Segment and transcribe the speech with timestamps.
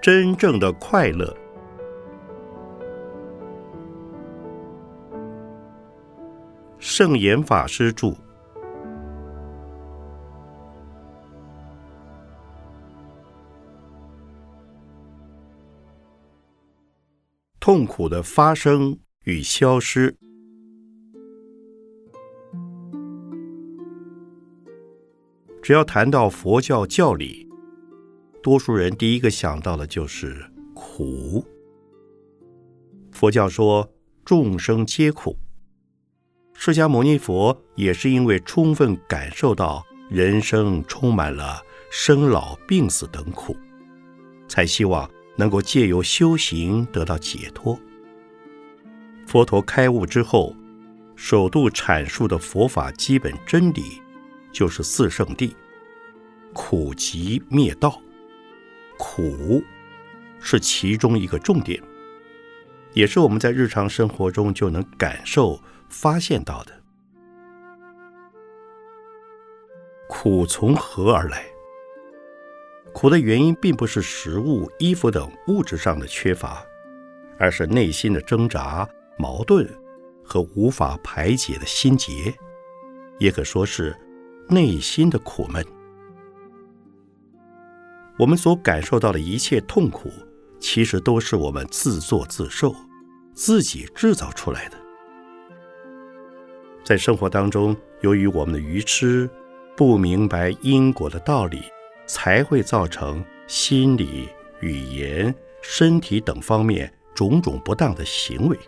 [0.00, 1.36] 真正的快乐。
[6.78, 8.14] 圣严法师著。
[17.60, 20.16] 痛苦的发生与消失。
[25.62, 27.49] 只要谈到佛教教理，
[28.42, 30.44] 多数人第一个想到的就是
[30.74, 31.44] 苦。
[33.12, 33.90] 佛教说
[34.24, 35.38] 众生皆苦，
[36.54, 43.56] 释迦牟尼佛也是因为充分感受到人生充满了生老病死等苦，
[44.48, 47.78] 才希望能够借由修行得到解脱。
[49.26, 50.54] 佛陀开悟之后，
[51.14, 54.00] 首度阐述的佛法基本真理。
[54.52, 55.52] 就是四圣谛，
[56.52, 58.02] 苦集灭道，
[59.02, 59.64] 苦
[60.40, 61.82] 是其中一个重点，
[62.92, 66.72] 也是我们在日常生活中就能感受、发现到的。
[70.06, 71.46] 苦从何而来？
[72.92, 76.62] 苦的原因并不是食物、衣服等物质上的缺乏，
[77.38, 79.66] 而是内心的挣扎、矛盾
[80.22, 82.34] 和无法排解的心结，
[83.18, 83.96] 也可说是。
[84.52, 85.64] 内心的苦闷，
[88.20, 90.12] 我们所感受到的一切痛苦，
[90.58, 92.76] 其实都是我们自作自受、
[93.32, 94.76] 自己制造出来的。
[96.84, 99.26] 在生活当中，由于我们的愚痴，
[99.74, 101.62] 不明白因果的道理，
[102.06, 104.28] 才会造成心理、
[104.60, 108.58] 语言、身体等方面种种不当的行为。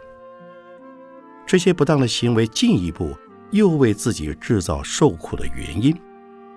[1.45, 3.15] 这些不当的行为进一步。
[3.51, 5.95] 又为自己制造受苦的原因，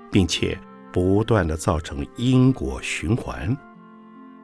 [0.09, 0.57] 并且
[0.95, 3.53] 不断的造成因果循环，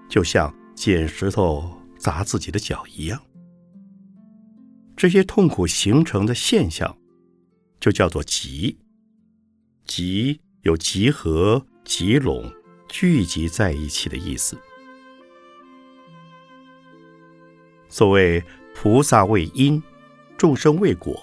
[0.09, 3.17] 就像捡石头砸自己的脚一样。
[4.97, 6.97] 这些痛苦形成的现象，
[7.79, 8.77] 就叫做集。
[9.85, 12.51] 集有集合、集拢、
[12.89, 14.57] 聚集在一起的意思。
[17.87, 18.43] 所谓
[18.75, 19.81] 菩萨为因，
[20.37, 21.17] 众生为果。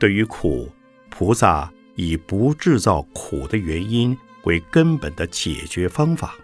[0.00, 0.70] 对于苦，
[1.10, 6.36] 菩萨以不制造苦的原因为根本的解决方法。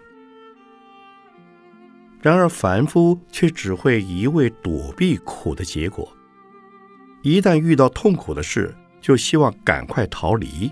[2.21, 6.11] 然而凡夫却只会一味躲避苦的结果，
[7.23, 10.71] 一旦遇到痛苦的事，就希望赶快逃离，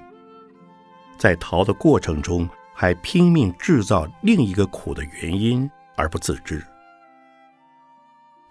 [1.17, 6.61] 在逃的过程中还拼命制造另一个苦的原因而不自知。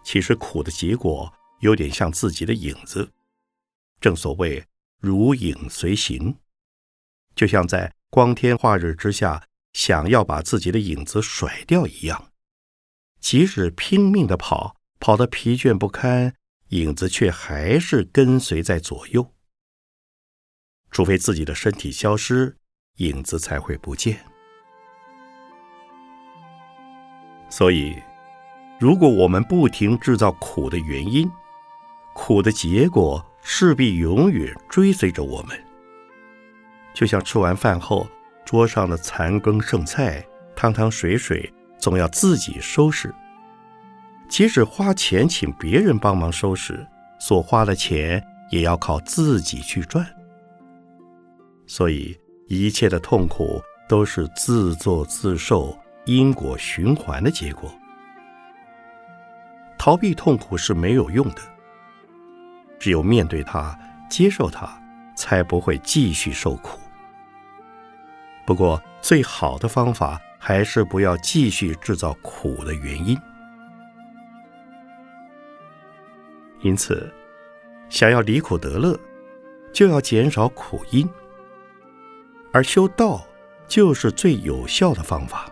[0.02, 3.10] 其实苦的结果有点像自己的影子。
[4.00, 4.64] 正所谓
[5.00, 6.34] 如影随形，
[7.34, 9.44] 就像在光天化日之下，
[9.74, 12.32] 想要把自己的影子甩掉一样。
[13.20, 16.32] 即使拼命的跑，跑得疲倦不堪，
[16.68, 19.34] 影子却还是跟随在左右。
[20.90, 22.56] 除非自己的身体消失，
[22.96, 24.18] 影子才会不见。
[27.50, 28.02] 所以，
[28.80, 31.30] 如果我们不停制造苦的原因，
[32.14, 33.22] 苦的结果。
[33.48, 35.65] 势必永远追随着我们，
[36.96, 38.08] 就像吃完饭后
[38.42, 40.24] 桌上的残羹剩菜、
[40.56, 43.14] 汤汤水水，总要自己收拾。
[44.30, 46.86] 即使花钱请别人帮忙收拾，
[47.20, 50.06] 所花的钱也要靠自己去赚。
[51.66, 52.18] 所以，
[52.48, 57.70] 一切的痛苦都是自作自受、因果循环的结果。
[59.76, 61.42] 逃避痛苦是没有用的。
[62.78, 63.78] 只有面对它，
[64.08, 64.66] 接受它，
[65.14, 66.80] 才不会继续受苦。
[68.46, 73.18] 不过，最好的方法还是不要继续制造苦的原因。
[76.62, 77.12] 因此，
[77.88, 78.98] 想要离苦得乐，
[79.72, 81.08] 就要减少苦因，
[82.52, 83.26] 而修道
[83.66, 85.50] 就是最有效的方法。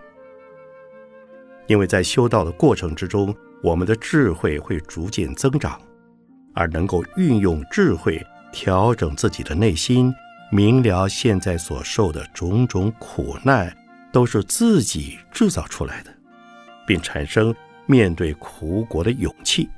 [1.67, 5.81] 因为在修道的过程之中，我们的智慧会逐渐增长。
[6.57, 10.15] 而能够运用智慧调整自己的内心，
[10.55, 13.77] 明了现在所受的种种苦难
[14.13, 16.15] 都是自己制造出来的，
[16.87, 17.53] 并产生
[17.87, 19.69] 面对苦果的勇气。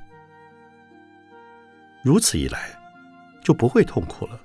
[2.03, 2.69] 如此一来，
[3.43, 4.39] 就不会痛苦了，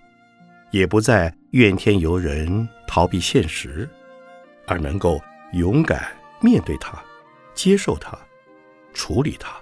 [0.70, 3.86] 也不再怨天尤人、逃避现实，
[4.66, 5.20] 而能够
[5.52, 6.98] 勇敢面对它，
[7.52, 8.16] 接受它，
[8.94, 9.54] 处理它。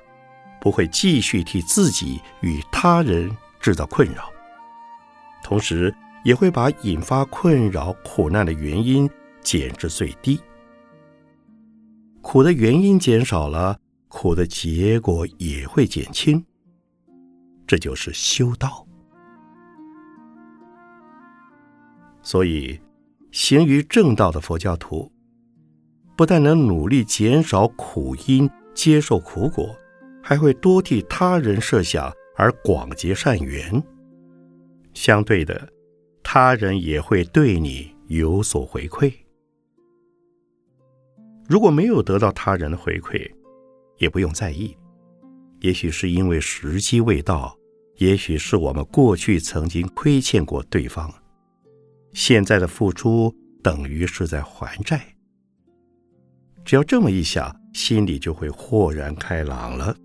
[0.61, 3.29] 不会继续替自己与他人
[3.59, 4.31] 制造困扰，
[5.43, 5.93] 同时
[6.25, 9.09] 也会把引发困扰苦难的原因
[9.41, 10.41] 减至最低。
[12.21, 13.79] 苦的原因减少了，
[14.09, 16.45] 苦的结果也会减轻。
[17.67, 18.87] 这就是修道。
[22.23, 22.79] 所以，
[23.33, 25.11] 行于正道的佛教徒，
[26.17, 29.75] 不但能努力减少苦因、接受苦果，
[30.23, 33.83] 还会多替他人设想而广结善缘。
[34.93, 35.67] 相对的，
[36.33, 39.13] 他人也会对你有所回馈。
[41.49, 43.29] 如果没有得到他人的回馈，
[43.97, 44.77] 也不用在意。
[45.59, 47.59] 也许是因为时机未到，
[47.97, 51.13] 也许是我们过去曾经亏欠过对方。
[52.13, 55.05] 现在的付出等于是在还债。
[56.65, 59.97] 只要这么一想，心里就会豁然开朗了。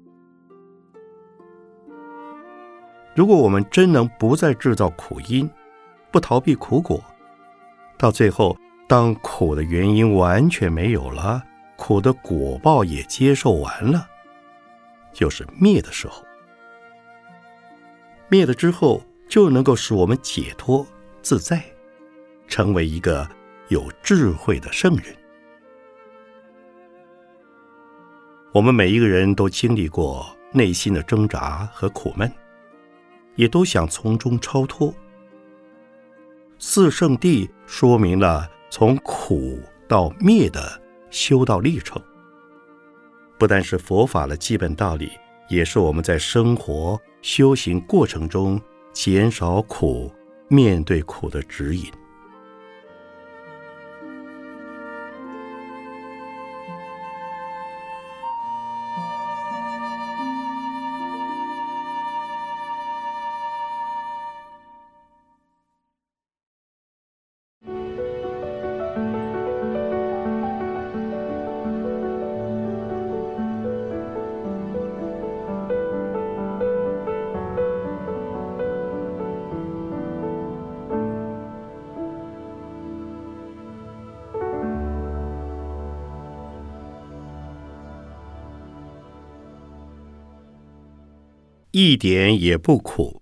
[3.13, 5.47] 如果我们真能不再制造苦因，
[6.15, 7.03] 不逃避苦果，
[7.97, 8.57] 到最后，
[8.87, 11.43] 当苦的原因完全没有了，
[11.75, 14.07] 苦的果报也接受完了，
[15.11, 16.23] 就是灭的时候。
[18.29, 20.87] 灭了之后，就能够使我们解脱
[21.21, 21.61] 自在。
[22.47, 23.29] 成为一个
[23.67, 25.13] 有智慧的圣人。
[28.53, 32.31] 我们每一个人都经历过内心的挣扎和苦闷，
[33.35, 34.93] 也都想从中超脱。
[36.67, 40.81] 四圣地说明了从苦到灭的
[41.11, 42.01] 修道历程，
[43.37, 45.11] 不但是佛法的基本道理，
[45.47, 48.59] 也是我们在生活修行过程中
[48.91, 50.11] 减少苦、
[50.47, 51.85] 面对苦的指引。
[91.87, 93.21] 一点也不苦。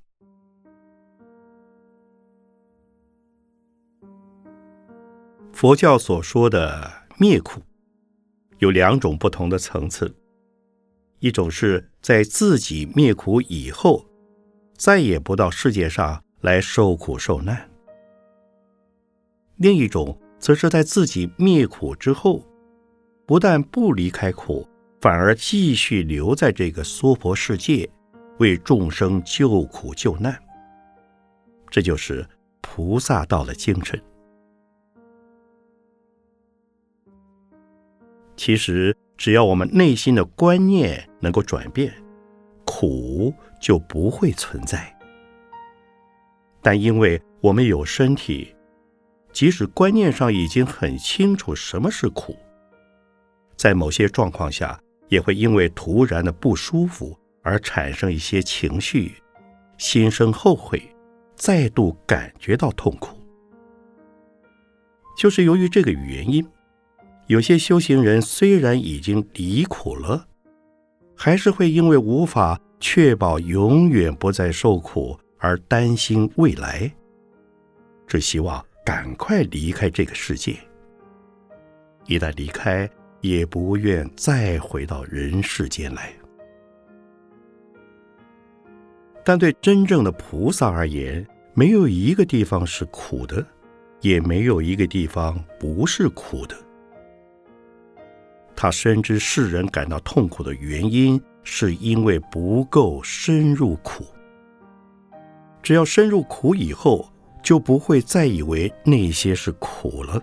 [5.51, 7.61] 佛教所说的灭苦，
[8.59, 10.15] 有两种不同的层次：
[11.19, 14.05] 一种是在自己灭苦以后，
[14.77, 17.57] 再也不到世界上来受苦受难；
[19.57, 22.41] 另一种则是在自己灭苦之后，
[23.25, 24.65] 不但不离开苦，
[25.01, 27.89] 反而继续留在这个娑婆世界。
[28.39, 30.37] 为众生救苦救难，
[31.69, 32.27] 这就是
[32.61, 34.01] 菩萨道的精神。
[38.35, 41.93] 其实，只要我们内心的观念能够转变，
[42.65, 44.93] 苦就不会存在。
[46.61, 48.55] 但因为我们有身体，
[49.31, 52.35] 即使观念上已经很清楚什么是苦，
[53.55, 54.79] 在某些状况下，
[55.09, 57.17] 也会因为突然的不舒服。
[57.43, 59.13] 而产生一些情绪，
[59.77, 60.81] 心生后悔，
[61.35, 63.17] 再度感觉到痛苦，
[65.17, 66.43] 就是由于这个原因，
[67.27, 70.25] 有些修行人虽然已经离苦了，
[71.15, 76.91] 还是会因为无法确保永远不再受苦而担心未来，
[78.07, 80.57] 只希望赶快离开这个世界。
[82.07, 82.89] 一旦离开，
[83.21, 86.13] 也不愿再回到人世间来。
[89.23, 93.45] 但对真正的菩萨而言，没有一个地方是苦的，
[94.01, 96.55] 也没有一个地方不是苦的。
[98.55, 104.05] 他深知世人感到痛苦的原因，是因为不够深入苦。
[105.61, 107.09] 只要深入苦以后，
[107.41, 110.21] 就不会再以为那些是苦了。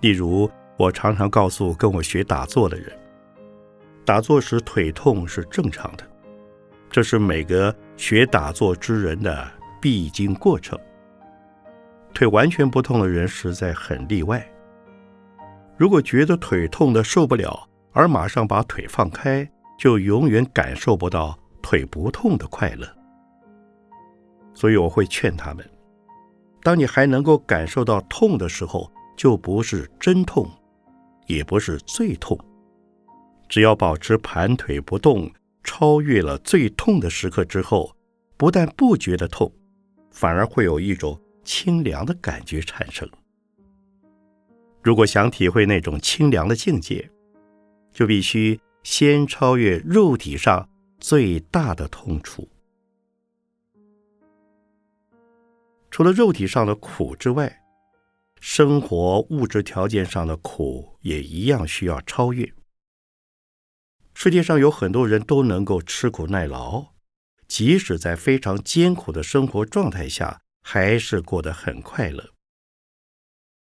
[0.00, 2.97] 例如，我常常告诉跟我学打坐的人。
[4.08, 6.10] 打坐时腿痛是正常的，
[6.88, 9.46] 这是每个学打坐之人的
[9.82, 10.78] 必经过程。
[12.14, 14.42] 腿完全不痛的人实在很例外。
[15.76, 19.46] 如果觉得腿痛的受不了，而马上把腿放开，
[19.78, 22.88] 就永远感受不到腿不痛的快乐。
[24.54, 25.62] 所以我会劝他们：
[26.62, 30.50] 当你还能够感受到痛的时候，就不是真痛，
[31.26, 32.38] 也不是最痛。
[33.48, 35.30] 只要保持盘腿不动，
[35.64, 37.96] 超越了最痛的时刻之后，
[38.36, 39.52] 不但不觉得痛，
[40.10, 43.08] 反而会有一种清凉的感觉产生。
[44.82, 47.10] 如果想体会那种清凉的境界，
[47.92, 50.68] 就必须先超越肉体上
[51.00, 52.48] 最大的痛楚。
[55.90, 57.62] 除了肉体上的苦之外，
[58.40, 62.50] 生活物质条件上的苦也一样需要超越。
[64.20, 66.94] 世界上有很多人都能够吃苦耐劳，
[67.46, 72.34] 即使在非常艰苦的生活状态下，还是过得很快乐。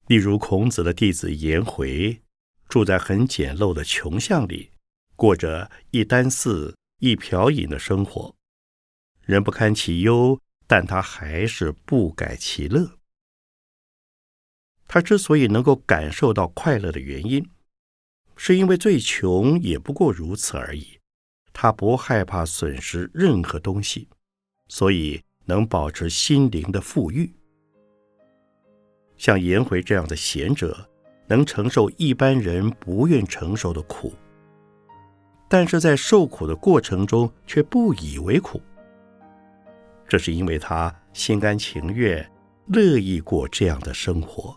[0.07, 2.23] 例如孔子的弟子颜回，
[2.67, 4.71] 住在很简陋的穷巷里，
[5.17, 8.35] 过着一箪食、一瓢饮的生活，
[9.21, 12.97] 人不堪其忧，但他还是不改其乐。
[14.87, 17.47] 他之所以能够感受到快乐的原因，
[18.39, 20.99] 是因为最穷也不过如此而已。
[21.53, 24.09] 他不害怕损失任何东西，
[24.69, 27.35] 所以能保持心灵的富裕。
[29.17, 30.89] 像颜回这样的贤者，
[31.27, 34.15] 能承受一般人不愿承受的苦，
[35.49, 38.63] 但是在受苦的过程中却不以为苦。
[40.07, 42.25] 这是因为他心甘情愿、
[42.69, 44.57] 乐意过这样的生活。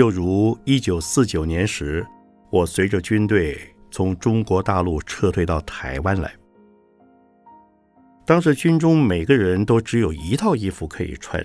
[0.00, 2.06] 又如一九四九年时，
[2.48, 6.34] 我随着军队从中国大陆撤退到台湾来。
[8.24, 11.44] 当时军中每个人都只有一套衣服可以穿，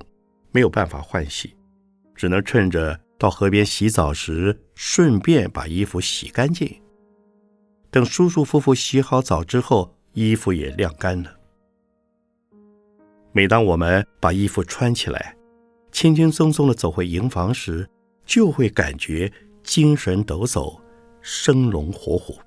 [0.53, 1.53] 没有办法换洗，
[2.15, 6.81] 只能趁着到河边洗澡时顺便把衣服洗干净。
[7.91, 11.29] 等舒舒服服洗好澡之后，衣服也晾干了。
[13.33, 15.35] 每当我们把衣服穿起来，
[15.91, 17.85] 轻轻松松的走回营房时，
[18.25, 19.31] 就会感觉
[19.63, 20.79] 精神抖擞，
[21.21, 22.37] 生龙活虎。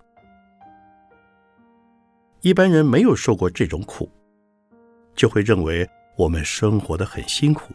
[2.40, 4.10] 一般人没有受过这种苦，
[5.14, 7.72] 就会认为我们生活的很辛苦。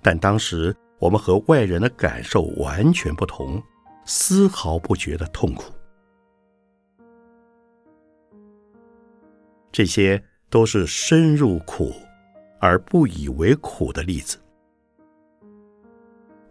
[0.00, 3.62] 但当时我们和外人的感受完全不同，
[4.04, 5.72] 丝毫不觉得痛苦。
[9.70, 11.92] 这些都是深入苦
[12.60, 14.38] 而不以为苦的例子。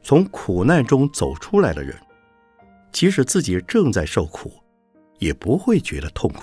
[0.03, 1.95] 从苦难中走出来的人，
[2.91, 4.51] 即使自己正在受苦，
[5.19, 6.41] 也不会觉得痛苦，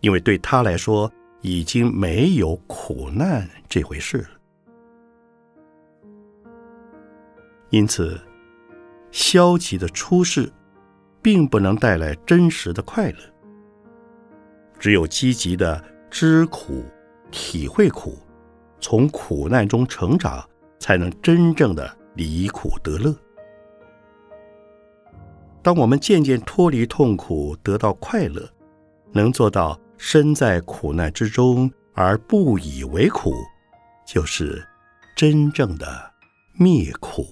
[0.00, 4.28] 因为对他来说，已经没有苦难这回事了。
[7.70, 8.20] 因此，
[9.10, 10.52] 消极的出世，
[11.22, 13.18] 并不能带来真实的快乐。
[14.78, 16.84] 只有积极的知苦、
[17.30, 18.18] 体会苦，
[18.80, 20.44] 从苦难中成长。
[20.82, 23.14] 才能真正的离苦得乐。
[25.62, 28.50] 当我们渐渐脱离痛苦，得到快乐，
[29.12, 33.32] 能做到身在苦难之中而不以为苦，
[34.04, 34.66] 就是
[35.14, 35.86] 真正的
[36.54, 37.24] 灭苦。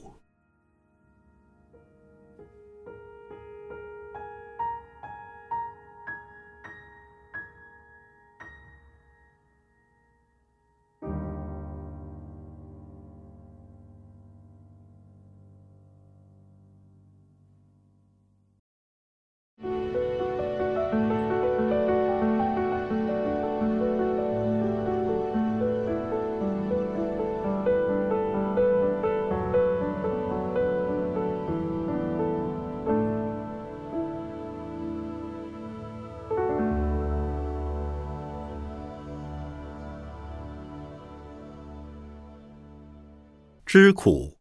[43.72, 44.36] 知苦，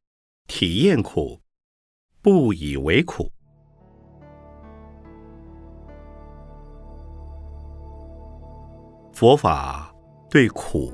[0.48, 1.40] 体验苦，
[2.20, 3.32] 不以为苦。
[9.14, 9.94] 佛法
[10.32, 10.94] 对苦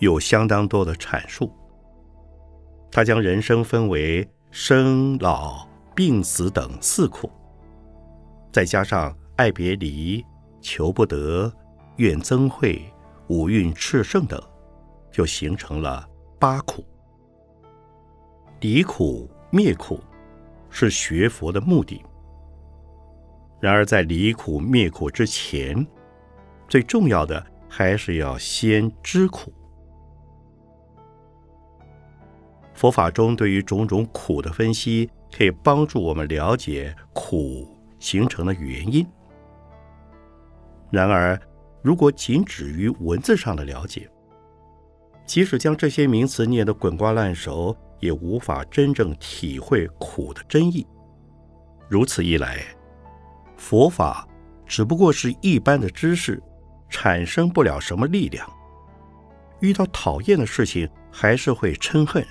[0.00, 1.48] 有相当多的阐述。
[2.90, 7.30] 他将人生分为生、老、病、死等四苦，
[8.50, 10.26] 再加上爱别离、
[10.60, 11.48] 求不得、
[11.98, 12.82] 怨憎会、
[13.28, 14.42] 五蕴炽盛等，
[15.12, 16.04] 就形成了
[16.40, 16.84] 八苦。
[18.60, 19.98] 离苦灭苦
[20.68, 22.04] 是学佛的目的。
[23.58, 25.86] 然而，在离苦灭苦之前，
[26.68, 29.52] 最重要的还是要先知苦。
[32.74, 39.06] 佛法中对于种种苦的分析，可以帮助我们了解苦形成的原因。
[40.90, 41.38] 然而，
[41.82, 44.10] 如果仅止于文字上的了解，
[45.26, 50.86] 即使将这些名词念得滚瓜烂熟，也无法真正体会苦的真意。
[51.88, 52.64] 如此一来，
[53.56, 54.26] 佛法
[54.66, 56.42] 只不过是一般的知识，
[56.88, 58.50] 产生不了什么力量。
[59.60, 62.26] 遇到讨厌的事情还是会嗔恨，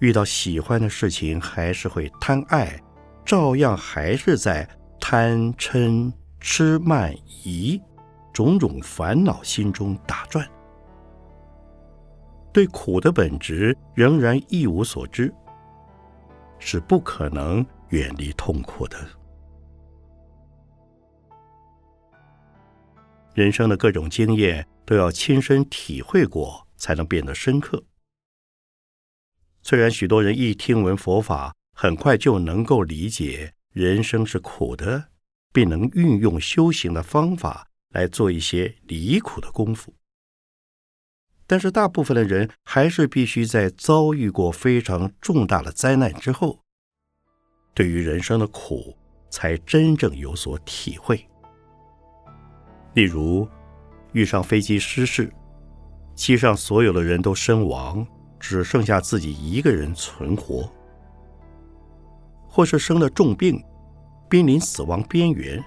[0.00, 2.78] 遇到喜欢的事情还是会贪爱，
[3.24, 4.68] 照样还是在
[5.00, 7.14] 贪嗔痴慢
[7.44, 7.80] 疑
[8.32, 10.46] 种种烦恼心中打转。
[12.52, 15.32] 对苦的本质仍然一无所知，
[16.58, 18.98] 是不可能远离痛苦的。
[23.34, 27.82] 人生的各种经验都要亲身体会过，才能变得深刻。
[29.62, 35.10] 虽然许多人一听闻佛法，很快就能够理解人生是苦的，
[35.52, 39.94] 并能运用修行的方法来做一些离苦的功夫。
[41.50, 46.60] 但是，大部分的人还是必须在遭遇过非常重大的灾难之后，
[47.74, 48.96] 对于人生的苦
[49.30, 51.26] 才真正有所体会。
[52.94, 53.48] 例如，
[54.12, 55.28] 遇上飞机失事，
[56.14, 58.06] 机上所有的人都身亡，
[58.38, 60.70] 只剩下自己一个人存活；
[62.46, 63.60] 或是生了重病，
[64.28, 65.60] 濒临死亡边缘，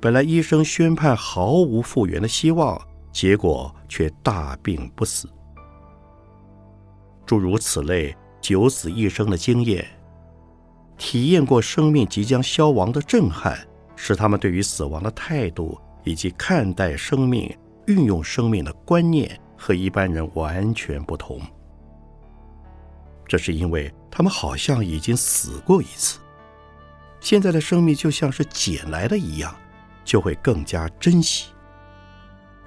[0.00, 2.80] 本来医生宣判毫无复原的希望。
[3.12, 5.28] 结果却大病不死，
[7.26, 9.86] 诸如此类九死一生的经验，
[10.96, 13.58] 体验过生命即将消亡的震撼，
[13.96, 17.52] 使他们对于死亡的态度以及看待生命、
[17.86, 21.40] 运用生命的观念和一般人完全不同。
[23.26, 26.18] 这是因为他们好像已经死过一次，
[27.20, 29.54] 现在的生命就像是捡来的一样，
[30.04, 31.46] 就会更加珍惜。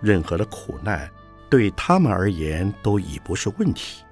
[0.04, 1.10] 任何的苦难
[1.50, 4.04] 对他们而言都已不是问题，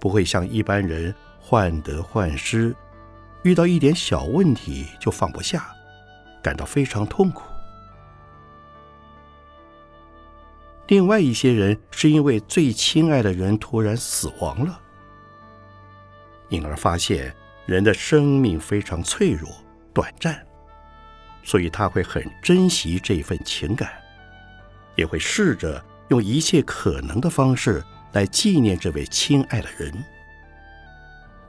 [0.00, 2.74] 不会像一般人患得患失，
[3.44, 5.68] 遇到一点小问题就放不下，
[6.42, 7.44] 感到非常痛苦。
[10.88, 14.80] 另外一些人是因为最亲爱的人突然死亡了，
[16.48, 17.32] 因而发现
[17.64, 19.48] 人的生命非常脆弱、
[19.92, 20.44] 短暂，
[21.44, 24.05] 所以他会很珍惜这份情感。
[24.96, 29.92] 也会试着用一切可能的方式来纪念这位亲爱的人，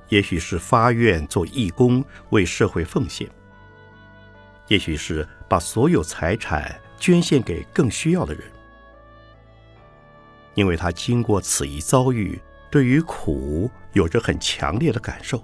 [0.09, 3.27] 也许是发愿做义工为社会奉献，
[4.67, 8.43] 也许是把所有财产捐献给更需要的人，
[10.55, 15.41] 因为他经过此一遭遇，对于苦有着很强烈的感受，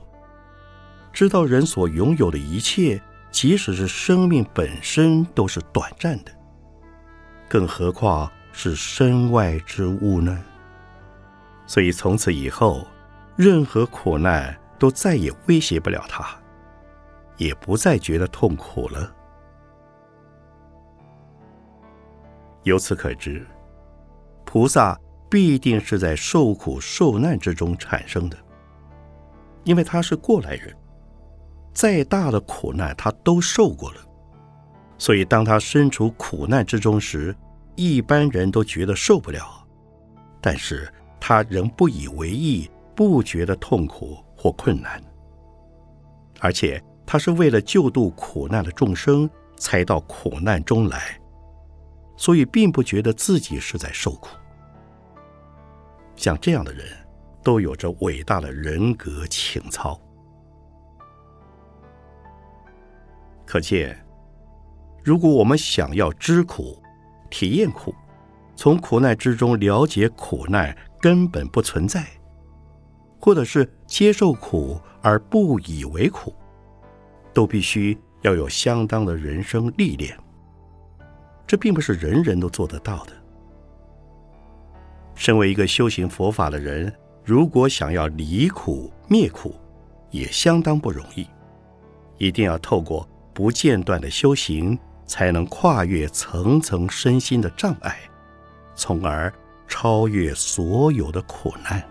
[1.14, 6.43] 知道人所拥有的一切，即使是生命本身，都是短暂的。
[7.50, 10.44] 更何况是身外之物呢？
[11.66, 12.86] 所以从此以后，
[13.36, 16.28] 任何苦难都再也威胁不了他，
[17.38, 19.12] 也不再觉得痛苦了。
[22.64, 23.46] 由此可知，
[24.46, 28.38] 菩萨必定是在受苦受难之中产生的，
[29.64, 30.76] 因为他是过来人，
[31.74, 34.02] 再大的苦难他都受过了。
[34.98, 37.36] 所以，当他身处苦难之中时，
[37.76, 39.66] 一般人都觉得受不了，
[40.40, 45.02] 但是他仍不以为意，不觉得痛苦或困难。
[46.40, 51.20] 而且，他是为了救度苦难的众生才到苦难中来，
[52.16, 54.30] 所以并不觉得自己是在受苦。
[56.16, 56.86] 像这样的人，
[57.42, 60.00] 都有着伟大的人格情操。
[63.46, 64.03] 可见。
[65.04, 66.82] 如果我们想要知苦、
[67.30, 67.94] 体验苦，
[68.56, 72.06] 从苦难之中了解苦难根本不存在，
[73.20, 76.34] 或者是接受苦而不以为苦，
[77.34, 80.18] 都必须要有相当的人生历练。
[81.46, 83.12] 这并不是人人都做得到的。
[85.16, 86.92] 身为一个修行佛法的人，
[87.26, 89.54] 如果想要离苦灭苦，
[90.12, 91.28] 也相当不容易，
[92.18, 94.80] 一定要透过不间断的修行。
[95.06, 98.00] 才能跨越层层身心的障碍，
[98.76, 99.34] 从而
[99.68, 101.84] 超越所有的苦难。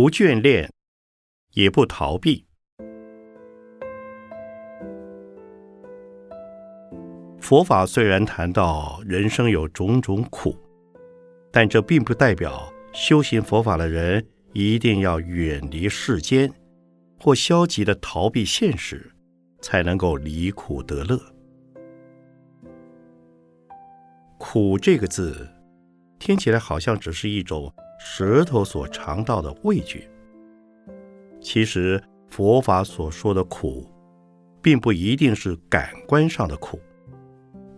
[0.00, 0.72] 不眷恋
[1.52, 2.46] 也不逃避。
[7.38, 10.56] 佛法虽然谈到人生有种种苦
[11.52, 16.50] 但这并不代表修行佛法的人一定要远离世间
[17.20, 19.12] 或消极的逃避现实
[19.60, 21.20] 才能够离苦得乐。
[24.38, 25.46] 苦这个字
[26.18, 27.70] 听起来好像只是一种
[28.02, 30.10] 舌头所尝到的味觉。
[31.38, 33.86] 其实佛法所说的苦，
[34.62, 36.80] 并不一定是感官上的苦。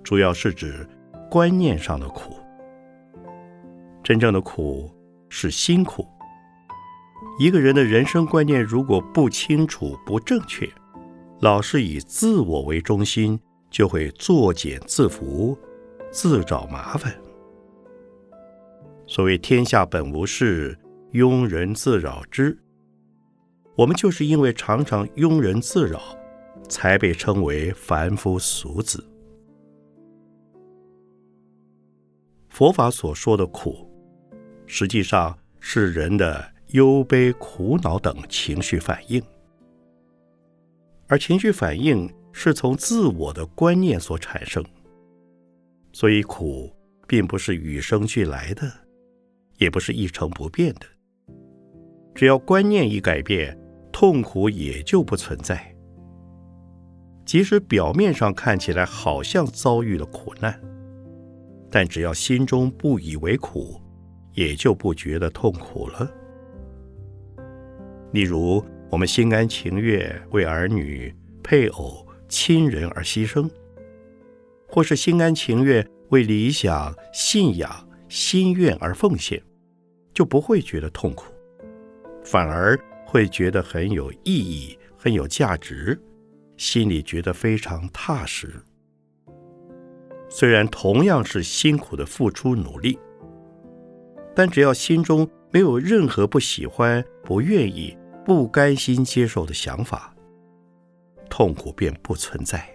[0.04, 0.88] 主要是指
[1.28, 2.36] 观念上的苦，
[4.02, 4.88] 真正的苦
[5.28, 6.06] 是辛苦。
[7.40, 10.68] 一个人的人生观念如果不清楚、不正确，
[11.40, 15.56] 老是以自我为中心，就会作茧自缚，
[16.12, 17.12] 自找麻烦。
[19.06, 20.78] 所谓“天下本无事，
[21.12, 22.56] 庸人自扰之”，
[23.76, 26.00] 我们就是因为常常庸人自扰，
[26.68, 29.04] 才被称为凡夫俗子。
[32.48, 33.90] 佛法所说的苦，
[34.66, 39.22] 实际上是人的忧悲、苦恼等情绪反应，
[41.08, 44.64] 而情绪反应是从自我的观念所产生，
[45.92, 46.70] 所以苦
[47.06, 48.70] 并不是与生俱来的，
[49.62, 50.86] 也不是一成不变的。
[52.14, 53.56] 只要观念一改变，
[53.92, 55.74] 痛苦也就不存在。
[57.24, 60.60] 即使表面上看起来好像遭遇了苦难。
[61.70, 63.80] 但只要心中不以为苦，
[64.34, 66.10] 也就不觉得痛苦了。
[68.12, 73.48] 例如，我们心甘情愿为儿女、配偶、亲人而牺牲，
[74.68, 79.42] 或是心甘情愿为理想、信仰、心愿而奉献，
[80.12, 81.32] 就不会觉得痛苦，
[82.24, 86.00] 反而会觉得很有意义、很有价值，
[86.56, 88.52] 心里觉得非常踏实。
[90.28, 92.98] 虽然同样是辛苦的付出努力，
[94.34, 100.14] 但只要心中没有任何不喜欢、不愿意、不甘心接受的想法，
[101.28, 102.66] 痛苦便不存在。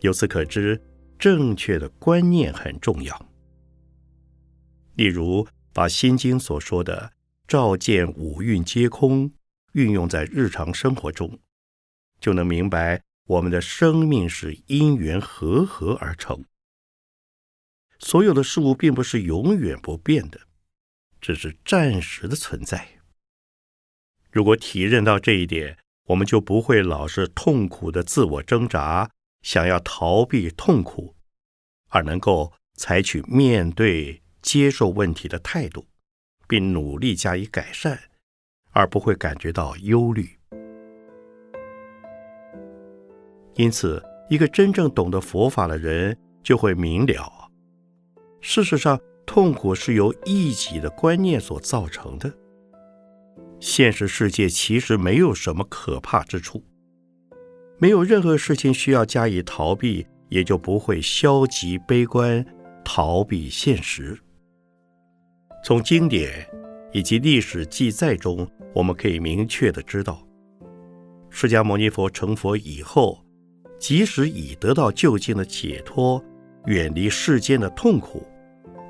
[0.00, 0.80] 由此可知，
[1.18, 3.27] 正确的观念很重要。
[4.98, 7.12] 例如，把《心经》所说的
[7.46, 9.32] “照见五蕴皆空”
[9.74, 11.38] 运用在日常生活中，
[12.20, 13.04] 就能明白。
[13.26, 16.44] 我们的生命是因缘和合而成，
[18.00, 20.40] 所有的事物并不是永远不变的，
[21.20, 22.88] 只是暂时的存在。
[24.32, 29.08] 如果体认到这一点，我们就不会老是痛苦的自我挣扎，
[29.42, 31.14] 想要逃避痛苦，
[31.90, 35.84] 而能够采取面对、接受问题的态度，
[36.48, 37.98] 并努力加以改善，
[38.70, 40.26] 而不会感觉到忧虑。
[43.56, 47.50] 因此，一个真正懂得佛法的人就会明了，
[48.40, 52.32] 事实上，痛苦是由异己的观念所造成的。
[53.60, 56.64] 现实世界其实没有什么可怕之处，
[57.76, 62.42] 没有任何事情需要加以逃避，也就不会消极悲观、
[62.82, 64.18] 逃避现实。
[65.62, 66.46] 从经典
[66.92, 70.26] 以及历史记载中，我们可以明确的知道，
[71.30, 73.18] 释迦牟尼佛成佛以后。
[73.78, 76.20] 即使已得到就近的解脱，
[76.66, 78.26] 远离世间的痛苦，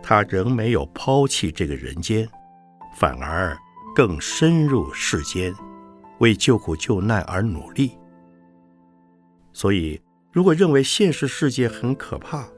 [0.02, 2.26] 他仍没有抛弃这个人间，
[2.96, 3.54] 反而
[3.94, 5.54] 更深入世间，
[6.20, 7.98] 为救苦救难而努力。
[9.52, 10.00] 所以，
[10.32, 12.48] 如果认为现实世界很可怕，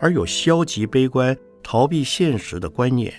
[0.00, 3.12] 而有消极悲观、逃避现实的观念，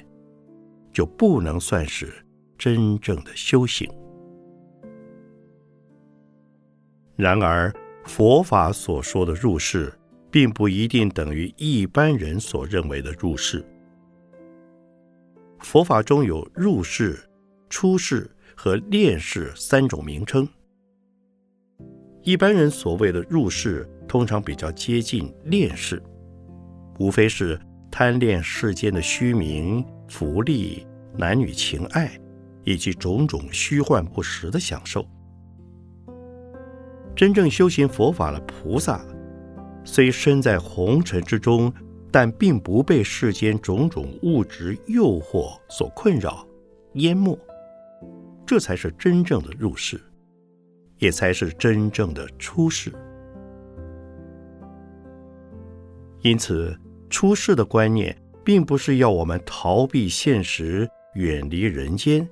[0.91, 2.13] 就不能算是
[2.57, 3.89] 真正的修行。
[7.15, 7.73] 然而，
[8.05, 9.93] 佛法所说的入世，
[10.31, 13.65] 并不一定等于一般人所认为的入世。
[15.59, 17.19] 佛法中有入世、
[17.69, 20.47] 出世和炼世三种名称。
[22.23, 26.01] 一般人所谓的入世，通常比较接近炼世，
[26.99, 27.59] 无非是
[27.91, 32.11] 贪恋世间的虚名、福利、男女情爱，
[32.63, 35.05] 以及种种虚幻不实的享受。
[37.15, 39.05] 真正修行佛法的菩萨，
[39.83, 41.71] 虽身在红尘之中，
[42.11, 46.45] 但并不被世间种种物质诱惑所困扰、
[46.93, 47.37] 淹没。
[48.45, 50.01] 这才是真正的入世，
[50.97, 52.91] 也才是真正的出世。
[56.21, 56.75] 因此，
[57.09, 62.27] 出世的观念，并不是要我们逃避现实、远离人间，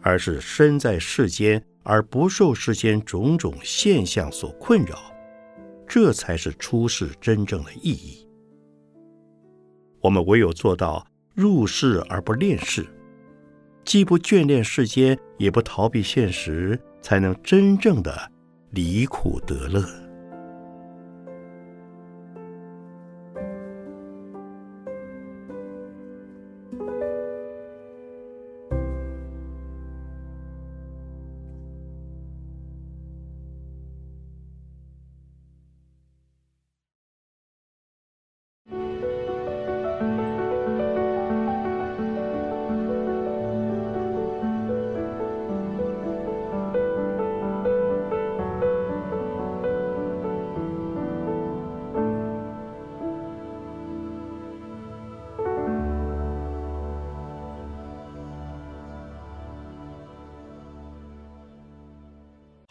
[0.00, 4.98] 而是身在世间而不受世间种种现象所困扰，
[5.86, 8.26] 这才是出世真正的意义。
[10.00, 12.86] 我们唯有做到入世而不恋世，
[13.84, 18.30] 既不眷恋世间，也不逃避现实，才能真正的
[18.70, 20.01] 离苦得乐。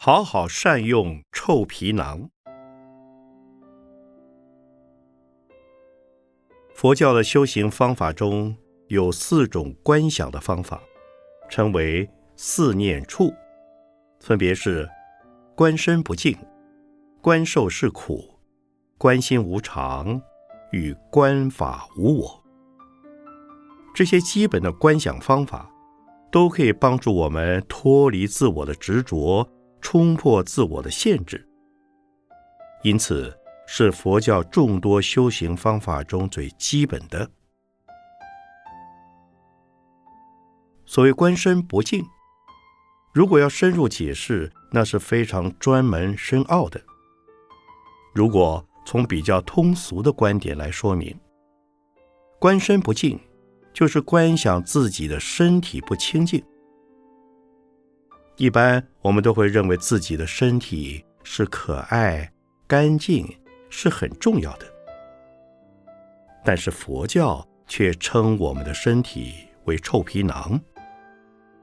[0.04, 2.28] 好好善用臭皮囊。
[6.74, 8.56] 佛教的修行方法中
[8.88, 10.82] 有四种观想的方法，
[11.48, 13.32] 称为四念处，
[14.18, 14.90] 分别是
[15.54, 16.36] 观身不净、
[17.20, 18.28] 观受是苦、
[18.98, 20.20] 观心无常
[20.72, 22.42] 与观法无我。
[23.94, 25.70] 这些基本的观想方法，
[26.32, 29.48] 都可以帮助我们脱离自我的执着。
[29.82, 31.46] 冲破自我的限制，
[32.82, 37.28] 因此是佛教众多修行方法中最基本的。
[40.86, 42.06] 所谓观身不净，
[43.12, 46.80] 如果要深入解释，那是非常专门深奥的。
[48.14, 51.18] 如果从比较通俗的观点来说明，
[52.38, 53.18] 观身不净，
[53.72, 56.42] 就是观想自己的身体不清净。
[58.36, 62.32] 一般我们都会认为自己的身体是可爱、
[62.66, 63.26] 干净，
[63.68, 64.66] 是很重要的。
[66.44, 70.60] 但是佛教却称我们的身体为臭皮囊，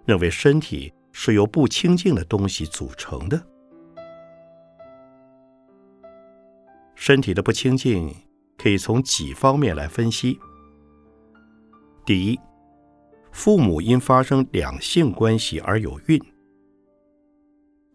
[0.05, 3.41] 认为身体是由不清净的东西组成的。
[6.95, 8.15] 身体的不清净
[8.57, 10.39] 可以从几方面来分析。
[12.05, 12.39] 第一，
[13.31, 16.21] 父母因发生两性关系而有孕。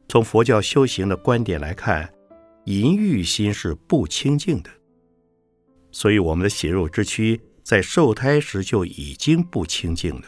[0.08, 2.12] 从佛教修行的观点来看，
[2.66, 4.70] 淫欲心是不清净的，
[5.90, 10.22] 所以我们的血肉之躯在受胎时就已经不清净了。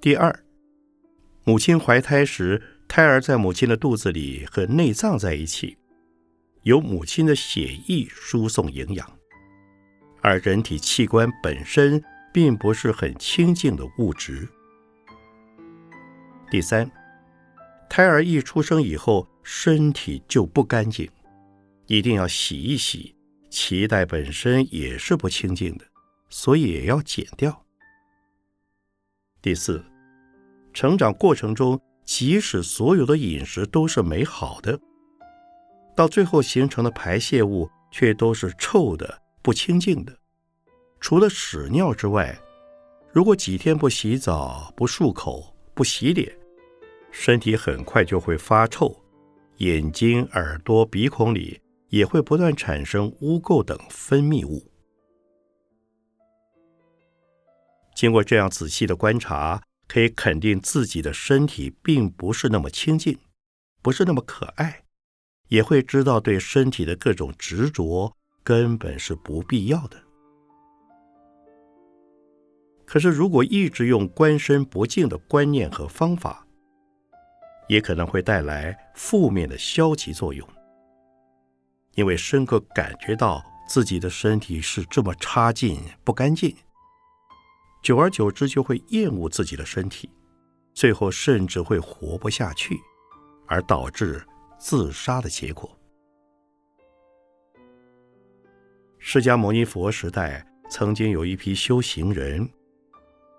[0.00, 0.44] 第二，
[1.44, 5.76] 母亲怀胎时，胎儿在母亲的肚子里和内脏在一起，
[6.62, 9.18] 由母亲的血液输送营养，
[10.20, 14.48] 而人体器官本身并不是很清净的物质。
[16.50, 16.90] 第三。
[17.94, 21.06] 胎儿一出生以后，身体就不干净，
[21.88, 23.14] 一定要洗一洗。
[23.50, 25.84] 脐带本身也是不清净的，
[26.30, 27.66] 所以也要剪掉。
[29.42, 29.84] 第四，
[30.72, 34.80] 成长过程中，即使所有的饮食都是美好的，
[35.94, 40.16] 到最后形成的排泄物却都是臭的、不清净的。
[40.98, 42.34] 除了屎尿之外，
[43.12, 46.34] 如果几天不洗澡、不漱口、不洗脸，
[47.12, 48.98] 身体很快就会发臭，
[49.58, 54.66] 眼睛、耳朵、鼻孔里也会不断产生污垢等分泌物。
[57.94, 63.16] 经过这样仔细的观察，可以肯定自己的身体并不是那么清净，
[63.82, 64.82] 不是那么可爱，
[65.48, 70.02] 也会知道对身体的各种执着根本是不必要的。
[72.86, 76.41] 可是，如果一直用观身不净的观念和方法，
[77.68, 80.46] 也可能会带来负面的消极作用，
[81.94, 86.54] 因为深刻感觉到自己的身体是这么差劲、不干净，
[87.82, 90.10] 久而久之就会厌恶自己的身体，
[90.74, 92.78] 最后甚至会活不下去，
[93.46, 94.22] 而导致
[94.58, 95.70] 自杀的结果。
[98.98, 102.48] 释迦牟尼佛时代曾经有一批修行人，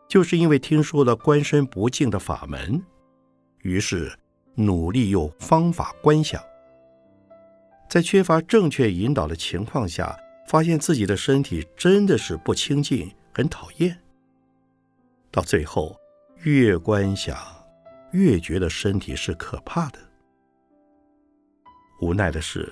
[0.09, 2.83] 就是因为听说了观身不净的法门，
[3.63, 4.15] 于是。
[4.55, 6.39] 努力用方法观想，
[7.89, 10.15] 在缺乏正确引导的情况下，
[10.47, 13.99] 发现自己的身体真的是不清净，很讨厌。
[15.31, 15.99] 到最后，
[16.43, 17.35] 越观想，
[18.11, 19.97] 越觉得身体是可怕的。
[21.99, 22.71] 无奈的是，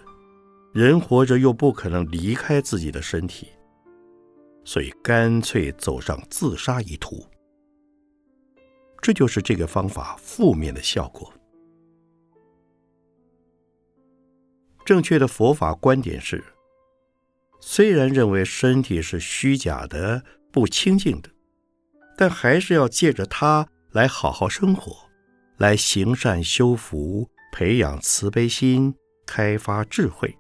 [0.72, 3.48] 人活着又不可能离开自己的身体，
[4.64, 7.26] 所以干脆走上自杀一途。
[9.02, 11.34] 这就是这个方法负面的效果。
[14.86, 16.44] 正确的佛法观点是
[17.60, 21.30] 虽然认为身体是虚假的不清净的
[22.18, 24.94] 但还是要借着它来好好生活
[25.58, 28.94] 来行善修福培养慈悲心
[29.26, 30.36] 开发智慧。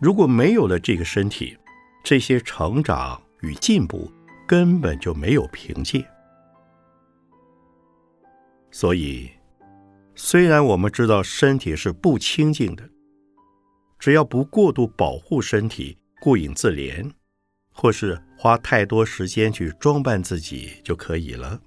[0.00, 1.56] 如果没有了这个身体
[2.04, 4.10] 这些成长与进步
[4.46, 6.15] 根本就没有凭借。
[8.78, 9.30] 所以，
[10.14, 12.86] 虽然我们知道身体是不清净的，
[13.98, 17.10] 只要不过度保护身体、顾影自怜，
[17.72, 21.58] 或是花太多时间去装扮自己就可以了。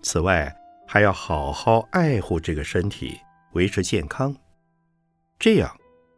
[0.00, 0.50] 此外，
[0.86, 3.18] 还要好好爱护这个身体，
[3.52, 4.34] 维持健康，
[5.38, 5.70] 这样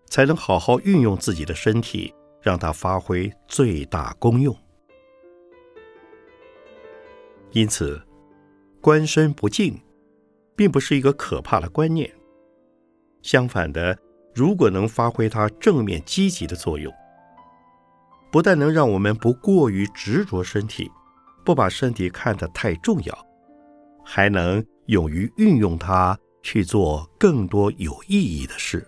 [0.06, 4.56] 才能好好运用自己的身体，让它发挥最大功用。
[7.50, 8.00] 因此。
[8.84, 9.80] 观身不净，
[10.54, 12.12] 并不是一个可怕的观念。
[13.22, 13.98] 相反的，
[14.34, 16.92] 如果能发挥它正面积极的作用，
[18.30, 20.90] 不但能让我们不过于执着身体，
[21.46, 23.26] 不把身体看得太重要，
[24.04, 28.86] 还能勇于运用它去做更多有意义的事。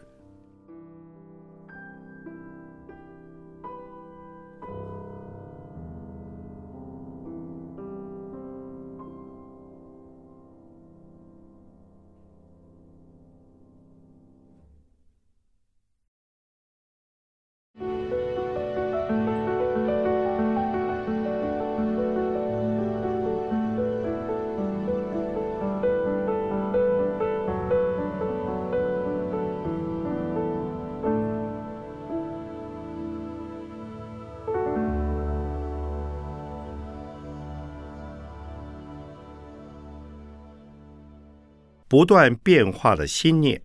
[41.98, 43.58] 不断变化的心念，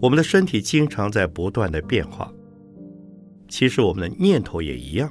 [0.00, 2.34] 我们的身体经常在不断的变化。
[3.46, 5.08] 其实我们的念头也一样，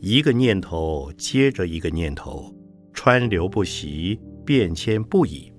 [0.00, 2.50] 一个念头接着一个念头，
[2.94, 5.52] 川流不息，变迁不已。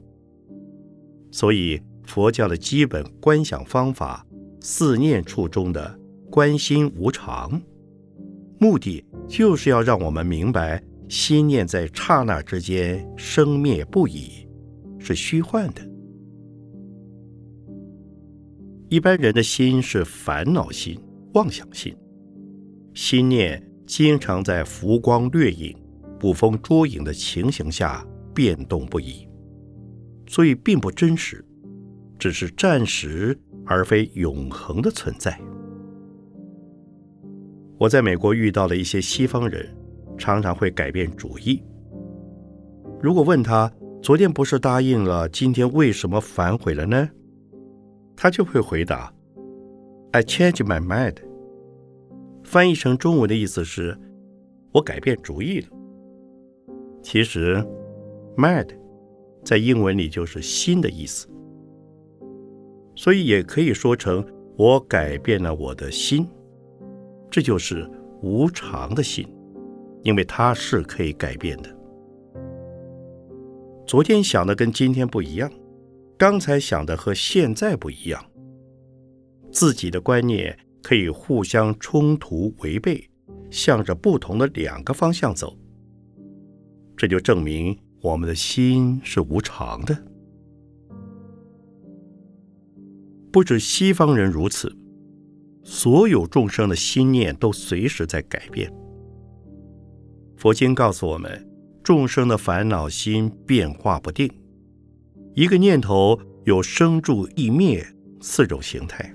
[1.30, 4.26] 所以佛教的基本观想方法，
[4.62, 6.00] 四念处中的
[6.32, 7.62] 观心无常，
[8.66, 9.06] 目的。
[9.28, 14.48] 就是要让我们明白，心念在刹那之间生灭不已，
[15.00, 15.82] 是虚幻的。
[18.88, 20.96] 一般人的心是烦恼心、
[21.34, 21.98] 妄想心，
[22.94, 25.76] 心念经常在浮光掠影、
[26.20, 29.28] 捕风捉影的情形下变动不已，
[30.28, 31.44] 所以并不真实，
[32.20, 35.36] 只是暂时而非永恒的存在。
[37.78, 39.68] 我在美国遇到了一些西方人，
[40.18, 41.62] 常常会改变主意。
[43.02, 47.10] 如果问他昨天不是答应了，今天为什么反悔了呢？
[48.16, 49.14] 他就会回答
[50.12, 51.18] ：“I change my mind。”
[52.46, 53.98] 翻译成中文的意思是
[54.72, 55.68] ：“我改变主意了。”
[57.04, 57.62] 其实
[58.38, 58.70] ，“mind”
[59.44, 61.28] 在英文里就是“心”的意思，
[62.96, 64.26] 所以也可以说成
[64.58, 66.26] “我改变了我的心”。
[67.30, 67.90] 这就是
[68.22, 69.28] 无常的心，
[70.04, 71.76] 因为它是可以改变的。
[73.86, 75.52] 昨天想的跟今天不一样，
[76.18, 78.24] 刚才想的和现在不一样。
[79.52, 83.10] 自己的观念可以互相冲突违背，
[83.50, 85.56] 向着不同的两个方向走。
[86.98, 89.98] 这就证明我们的心是无常的。
[93.32, 94.74] 不止西方人如此。
[95.66, 98.72] 所有众生的心念都随时在改变。
[100.38, 101.50] 佛经告诉我们，
[101.84, 104.32] 众生的烦恼心变化不定，
[105.34, 107.84] 一个念头有生住意灭
[108.22, 109.12] 四种形态，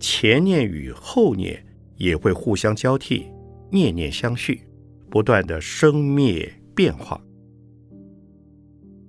[0.00, 1.62] 前念与后念
[1.96, 3.26] 也会互相交替，
[3.70, 4.62] 念念相续，
[5.10, 7.20] 不断的生灭变化。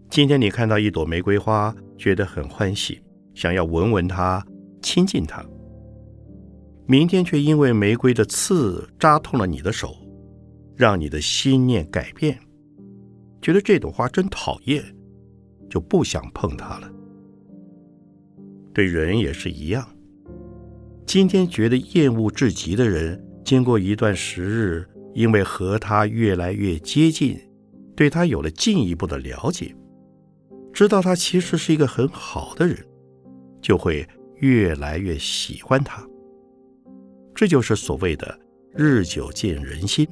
[0.10, 3.02] 今天你看到一朵玫瑰花，觉得很欢喜，
[3.34, 4.46] 想要闻闻它，
[4.82, 5.42] 亲近它。
[6.88, 9.96] 明天却因为玫瑰的刺扎痛了你的手，
[10.76, 12.40] 让你的心念改变，
[13.42, 14.84] 觉得这朵花真讨厌，
[15.68, 16.92] 就不想碰它了。
[18.72, 19.88] 对人也是一样，
[21.08, 27.40] 今天觉得厌恶至极的人，经过一段时日，因为和他越来越接近，
[27.96, 29.74] 对他有了进一步的了解，
[30.72, 32.78] 知道他其实是一个很好的人，
[33.60, 36.06] 就会越来越喜欢他。
[37.36, 38.40] 这就是所谓的
[38.74, 40.08] “日久见人心”。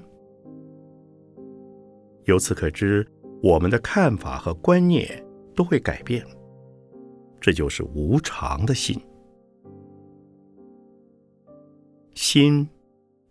[2.26, 3.08] 由此可知，
[3.42, 6.26] 我们的看法和观念都会改变。
[7.40, 9.02] 这就是无常的心。
[12.14, 12.70] 心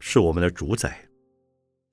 [0.00, 1.08] 是我们的主宰，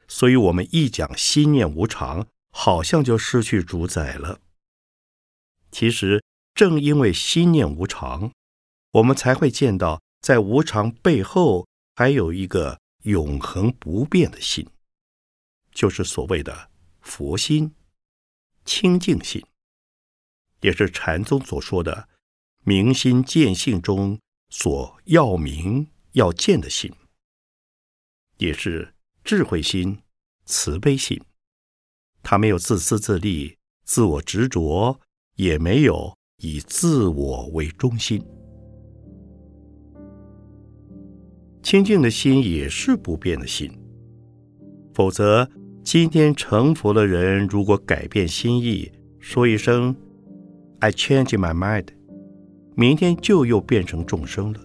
[0.08, 4.40] 所以我们一讲心念无常，好像就失去主宰了。
[5.72, 6.24] 其实，
[6.54, 8.32] 正因为心念无常，
[8.94, 11.68] 我们才会见到，在无常背后
[12.00, 14.66] 还有一个永恒不变的心，
[15.74, 16.72] 就是所谓的
[17.02, 17.76] 佛心、
[18.64, 19.46] 清净心，
[20.62, 22.08] 也是禅宗所说的
[22.64, 24.18] 明心见性中
[24.50, 26.90] 所要明要见的心，
[28.38, 28.96] 也是
[29.26, 30.02] 智慧心、
[30.46, 31.22] 慈悲心。
[32.24, 35.02] 他没有自私自利、自我执着。
[35.36, 38.26] 也没有以自我为中心，
[41.70, 43.72] 清净的心也是不变的心。
[44.92, 45.48] 否则，
[45.84, 49.96] 今天成佛的人如果改变心意，说一声
[50.80, 51.86] “I change my mind”，
[52.74, 54.60] 明天就又变成众生了。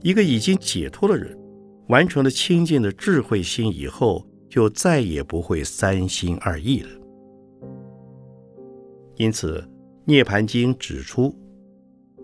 [0.00, 1.38] 一个已经解脱的人，
[1.88, 6.88] 完成了清净的智慧心以后，就再也不会三心二意了。
[9.16, 9.58] 因此，
[10.06, 11.36] 《涅盘经》指出，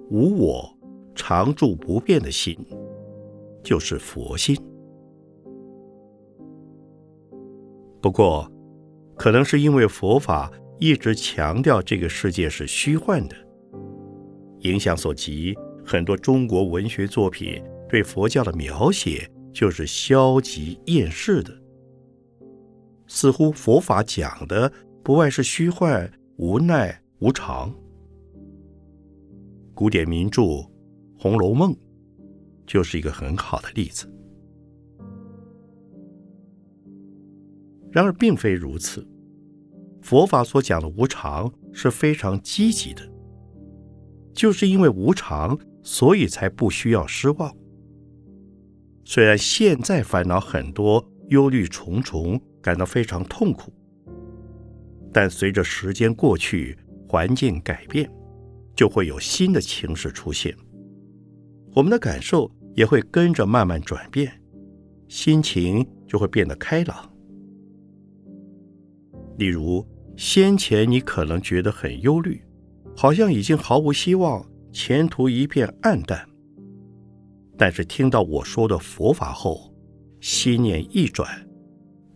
[0.09, 0.75] 无我、
[1.15, 2.57] 常住不变的心，
[3.69, 4.57] 就是佛心。
[8.01, 8.51] 不过，
[9.15, 10.51] 可能是因为佛法
[10.81, 13.37] 一直强调这个世界是虚幻的，
[14.61, 15.55] 影响所及，
[15.85, 21.53] 很多中国文学作品对佛教的描写就是消极厌世的，
[23.07, 24.73] 似乎佛法讲的
[25.05, 26.11] 不外是虚幻。
[26.39, 27.71] 无奈无常，
[29.75, 30.43] 古典名著
[31.19, 31.71] 《红楼梦》
[32.69, 34.09] 就是一个很好的例子。
[37.91, 39.05] 然而，并非如此。
[40.03, 43.03] 佛法所讲的无常是非常积极的，
[44.33, 47.53] 就是因为无常，所以才不需要失望。
[49.05, 53.73] 虽然现在烦恼很多，忧虑重重，感到非常痛苦。
[55.13, 58.11] 但随着时间过去，环境改变，
[58.77, 60.55] 就会有新的情势出现，
[61.75, 64.33] 我们的感受也会跟着慢慢转变，
[65.09, 67.11] 心情就会变得开朗。
[69.37, 69.85] 例如，
[70.17, 72.41] 先前你可能觉得很忧虑，
[72.97, 76.25] 好像已经毫无希望，前途一片暗淡。
[77.57, 79.75] 但是听到我说的佛法后，
[80.21, 81.29] 心念一转，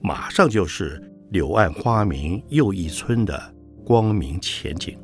[0.01, 1.09] 马上就是。
[1.33, 3.55] 柳暗花明又一村的
[3.87, 4.99] 光明前景，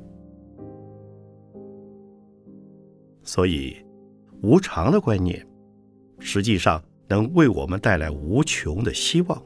[3.23, 3.75] 所以
[4.43, 5.43] 无常的观念
[6.19, 9.43] 实际上能为我们带来无穷的希望。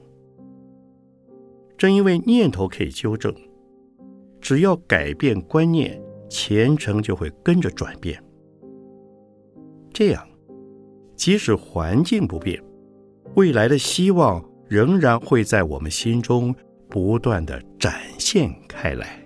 [1.76, 3.34] 正因为念头可以纠正，
[4.40, 8.22] 只要改变观念，前程就会跟着转变。
[9.92, 10.26] 这样，
[11.16, 12.62] 即使环境不变，
[13.36, 16.54] 未来的希望仍然会在我们心中。
[16.92, 19.21] 不断的展现开来。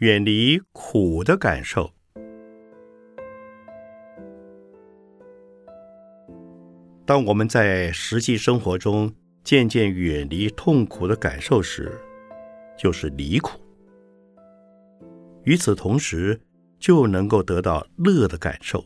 [0.00, 1.90] 远离苦的感受。
[7.04, 9.12] 当我们在实际生活中
[9.44, 11.92] 渐渐远离痛苦的感受时，
[12.78, 13.60] 就是离苦。
[15.44, 16.40] 与此同时，
[16.78, 18.82] 就能够得到乐的感受。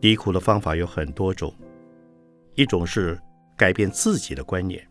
[0.00, 1.54] 离苦的方法有很多种，
[2.54, 3.20] 一种是
[3.58, 4.88] 改变自己的观念，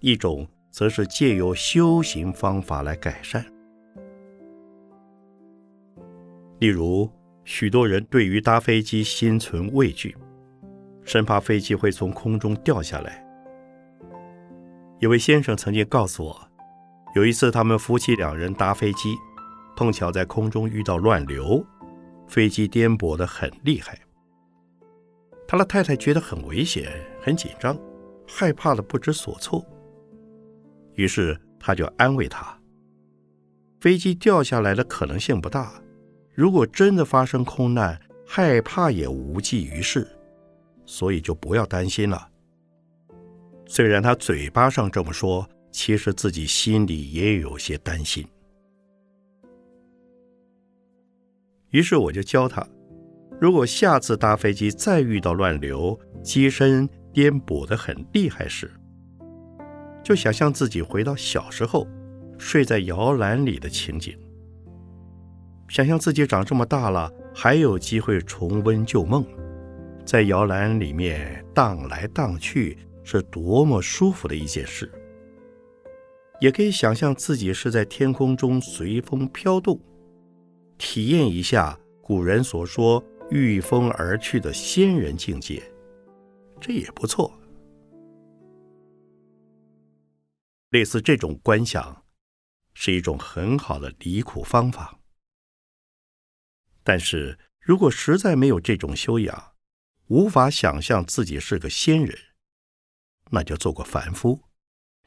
[0.00, 3.42] 一种则是借由修行方法来改善。
[6.62, 7.10] 例如，
[7.42, 10.16] 许多人对于搭飞机心存畏惧，
[11.02, 13.20] 生怕飞机会从空中掉下来。
[15.00, 16.48] 有位先生曾经告诉我，
[17.16, 19.16] 有一次他们夫妻两人搭飞机，
[19.74, 21.66] 碰巧在空中遇到乱流，
[22.28, 23.98] 飞机颠簸得很厉害。
[25.48, 27.76] 他的太太觉得很危险，很紧张，
[28.24, 29.66] 害怕的不知所措。
[30.94, 32.56] 于是他就安慰他
[33.82, 35.72] ：“飞机掉下来的可能性不大。”
[36.34, 40.08] 如果真的发生空难，害怕也无济于事，
[40.86, 42.28] 所以就不要担心了。
[43.66, 48.26] 虽然他嘴巴上这么说，其实自己心里也有些担心。
[51.70, 52.66] 于是我就教他，
[53.40, 58.70] 如果下次搭飞机再遇到乱流、机身颠簸的很厉害时，
[60.02, 61.86] 就想象自己回到小时候
[62.38, 64.14] 睡在摇篮里的情景，
[65.72, 69.24] 想象自己长这么大了还有机会重温旧梦，
[70.04, 72.76] 在摇篮里面荡来荡去。
[73.04, 74.88] 是多么舒服的一件事！
[76.40, 79.80] 也可以想象自己是在天空中随风飘动，
[80.78, 83.02] 体验一下古人所说
[83.32, 85.60] “御风而去”的仙人境界，
[86.60, 87.32] 这也不错。
[90.70, 92.04] 类似这种观想，
[92.72, 95.01] 是一种很好的离苦方法。
[96.82, 99.52] 但是如果实在没有这种修养，
[100.08, 102.18] 无法想象自己是个仙人。
[103.30, 104.42] 那就做个凡夫，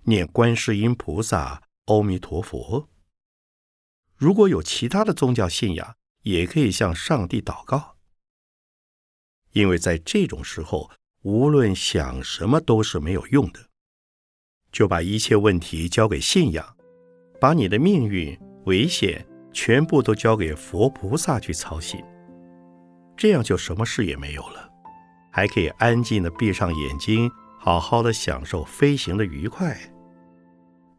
[0.03, 2.89] 念观世音菩萨、阿弥陀佛。
[4.15, 7.97] 如果有其他的宗教信仰，也可以向上帝祷告。
[9.51, 10.89] 因为在这种时候，
[11.21, 13.69] 无论想什么都是没有用的，
[14.71, 16.77] 就把一切问题交给信仰，
[17.39, 19.25] 把你的命运、危险
[19.55, 22.03] 全部都交给佛菩萨去操心，
[23.15, 24.69] 这样就什么事也没有了，
[25.31, 27.31] 还可以安静的闭上眼睛。
[27.57, 29.75] 好好的享受飞行的愉快，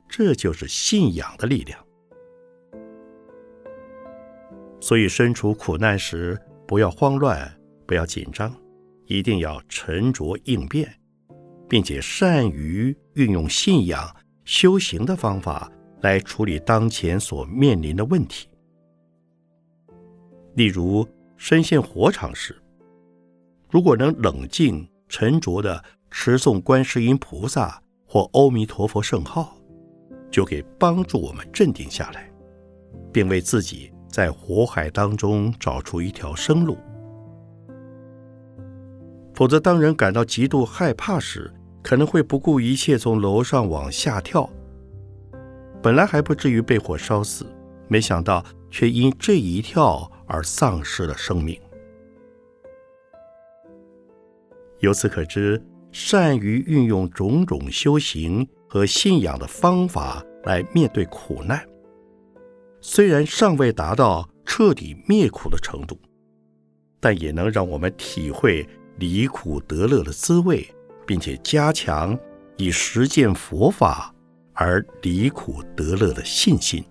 [0.09, 1.79] 这就是信仰的力量。
[4.81, 6.37] 所以，身处苦难时，
[6.67, 8.53] 不要慌乱，不要紧张，
[9.05, 10.93] 一定要沉着应变，
[11.69, 15.71] 并且善于运用信仰修行的方法
[16.07, 18.49] 来处理当前所面临的问题。
[20.55, 22.57] 例如，身陷火场时，
[23.69, 25.83] 如果能冷静沉着的。
[26.09, 29.55] 持诵观世音菩萨或阿弥陀佛圣号，
[30.31, 32.31] 就可以帮助我们镇定下来，
[33.13, 36.79] 并为自己在火海当中找出一条生路。
[39.35, 41.53] 否则，当人感到极度害怕时，
[41.83, 44.49] 可能会不顾一切从楼上往下跳。
[45.87, 47.47] 本来还不至于被火烧死，
[47.87, 51.57] 没想到却因这一跳而丧失了生命。
[54.80, 55.62] 由此可知。
[55.93, 61.64] 善于运用种种修行和信仰的方法来面对苦难，
[62.80, 65.97] 虽然尚未达到彻底灭苦的程度，
[66.99, 68.68] 但也能让我们体会
[68.99, 70.66] 离苦得乐的滋味，
[71.07, 72.18] 并且加强
[72.57, 74.12] 以实践佛法
[74.57, 76.85] 而离苦得乐的信心。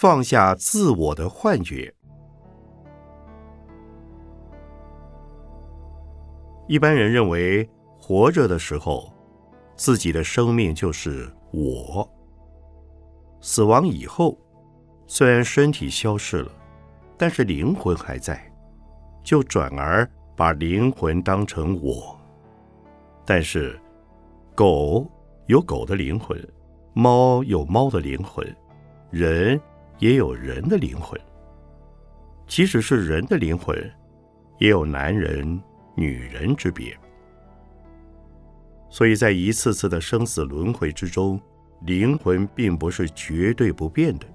[0.00, 1.92] 放下自我的幻觉。
[6.66, 9.12] 一般人认为，活着的时候，
[9.76, 12.08] 自己的生命就是我；
[13.42, 14.38] 死亡以后，
[15.06, 16.50] 虽然身体消失了，
[17.18, 18.42] 但是灵魂还在，
[19.22, 22.18] 就转而把灵魂当成我。
[23.26, 23.78] 但是，
[24.54, 25.06] 狗
[25.44, 26.42] 有狗的灵魂，
[26.94, 28.56] 猫有猫的灵魂，
[29.10, 29.60] 人。
[30.00, 31.20] 也有人的灵魂，
[32.46, 33.76] 即使是人的灵魂，
[34.58, 35.62] 也有男人、
[35.94, 36.98] 女人之别。
[38.88, 41.38] 所以在一次次的生死轮回之中，
[41.82, 44.26] 灵魂并不是绝对不变的。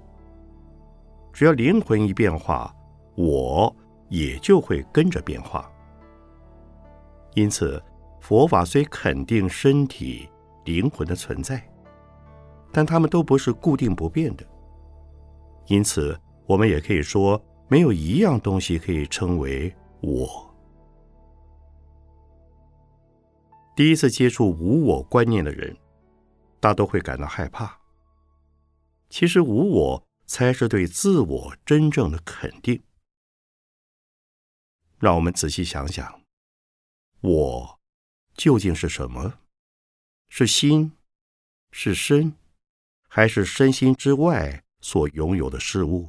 [1.32, 2.74] 只要灵魂一变化，
[3.16, 3.74] 我
[4.08, 5.70] 也就会跟着变化。
[7.34, 7.82] 因此，
[8.20, 10.28] 佛法虽肯定身体、
[10.64, 11.60] 灵魂的存在，
[12.72, 14.46] 但它们都不是固定不变的。
[15.68, 20.54] 因此，我们也可以说，没有一样东西可以称为我。
[23.74, 25.76] 第一次接触无我观念的人，
[26.60, 27.78] 大都会感到害怕。
[29.10, 32.82] 其实，无我才是对自我真正的肯定。
[34.98, 36.22] 让我们仔细想想，
[37.20, 37.80] 我
[38.34, 39.40] 究竟是什么？
[40.28, 40.92] 是心？
[41.70, 42.34] 是身？
[43.08, 46.08] 还是身心之外所拥有的事物？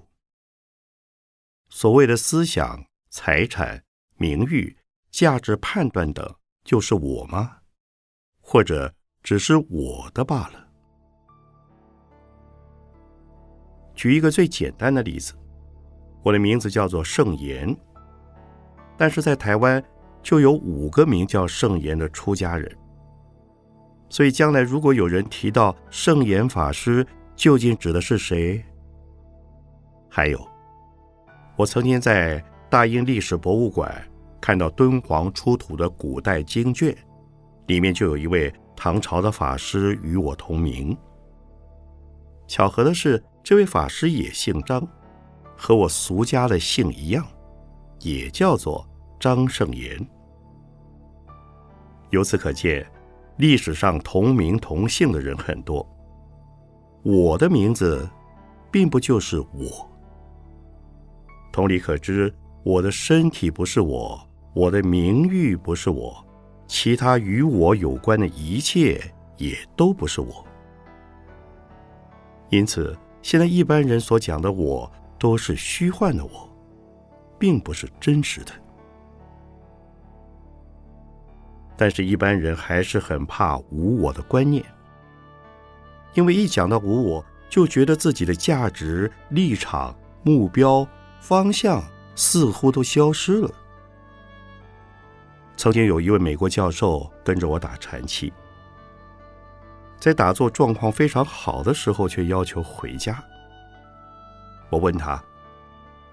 [1.68, 3.84] 所谓的思想、财产、
[4.18, 4.78] 名誉、
[5.10, 7.58] 价值判断等，就是我吗？
[8.40, 10.68] 或者只是我的罢了？
[13.96, 15.34] 举一个最简单的例子，
[16.22, 17.76] 我的名字叫做圣严，
[18.96, 19.84] 但是在台湾
[20.22, 22.78] 就有五个名叫圣严的出家人。
[24.08, 27.04] 所以将来如果有人提到圣严法师，
[27.38, 28.62] 究竟指的是谁？
[30.10, 30.46] 还有。
[31.56, 33.96] 我曾经在大英历史博物馆
[34.42, 36.98] 看到敦煌出土的古代经卷，
[37.68, 40.98] 里面就有一位唐朝的法师与我同名。
[42.48, 44.86] 巧合的是，这位法师也姓张，
[45.56, 47.24] 和我俗家的姓一样，
[48.00, 48.84] 也叫做
[49.20, 49.96] 张圣言。
[52.10, 52.90] 由此可见，
[53.38, 55.88] 历史上同名同姓的人很多。
[57.10, 58.06] 我的名字，
[58.70, 59.90] 并不就是我。
[61.54, 62.34] 同理可知，
[62.64, 64.20] 我的身体不是我，
[64.54, 66.14] 我的名誉不是我，
[66.68, 69.02] 其他与我有关的一切
[69.38, 70.46] 也都不是我。
[72.50, 76.50] 因此，现在一般人所讲的我，都是虚幻的我，
[77.40, 78.52] 并不是真实的。
[81.78, 84.62] 但是，一般人还是很怕无我的观念，
[86.18, 90.86] 因为一讲到无我，就觉得自己的价值、立场、目标。
[91.20, 91.84] 方向
[92.16, 93.52] 似乎都消失了。
[95.56, 98.32] 曾经有一位美国教授跟着我打禅期，
[100.00, 103.24] 在打坐状况非常好的时候，却要求回家。
[104.70, 105.22] 我问他：“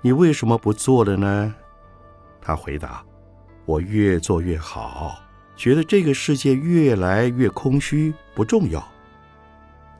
[0.02, 1.54] 你为什么不做了呢？”
[2.42, 3.04] 他回答
[3.64, 5.18] ：“我越做越好，
[5.56, 8.86] 觉得这个世界越来越空虚，不重要。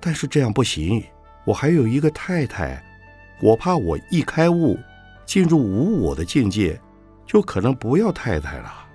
[0.04, 1.02] 但是这样不行，
[1.46, 2.84] 我还有一个太太，
[3.40, 4.78] 我怕我一开悟。”
[5.26, 6.78] 进入无我的境界，
[7.24, 8.86] 就可能不要太太了。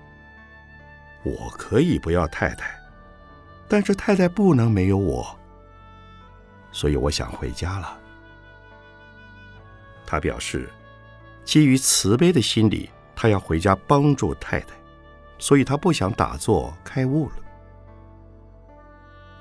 [1.24, 2.70] 我可以不要太太，
[3.66, 5.26] 但是太太不能没有我，
[6.70, 7.98] 所以我想回家了。
[10.06, 10.70] 他表示，
[11.44, 14.68] 基于慈悲的心理，他要回家帮助太太，
[15.36, 17.34] 所以他不想打坐开悟了。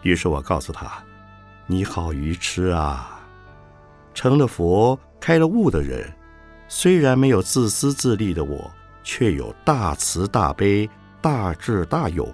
[0.01, 1.03] 于是我告诉他
[1.71, 3.21] ：“你好愚痴啊！
[4.11, 6.11] 成了佛、开了悟的人。”
[6.67, 8.71] 虽然没有自私自利的我，
[9.03, 10.89] 却有大慈大悲、
[11.21, 12.27] 大智大勇，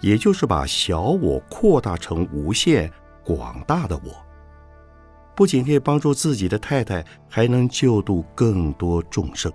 [0.00, 2.92] 也就是把小我扩大成无限
[3.24, 4.14] 广大的我。
[5.34, 9.50] 不仅可以帮助自己的太太，还能救度更多众生。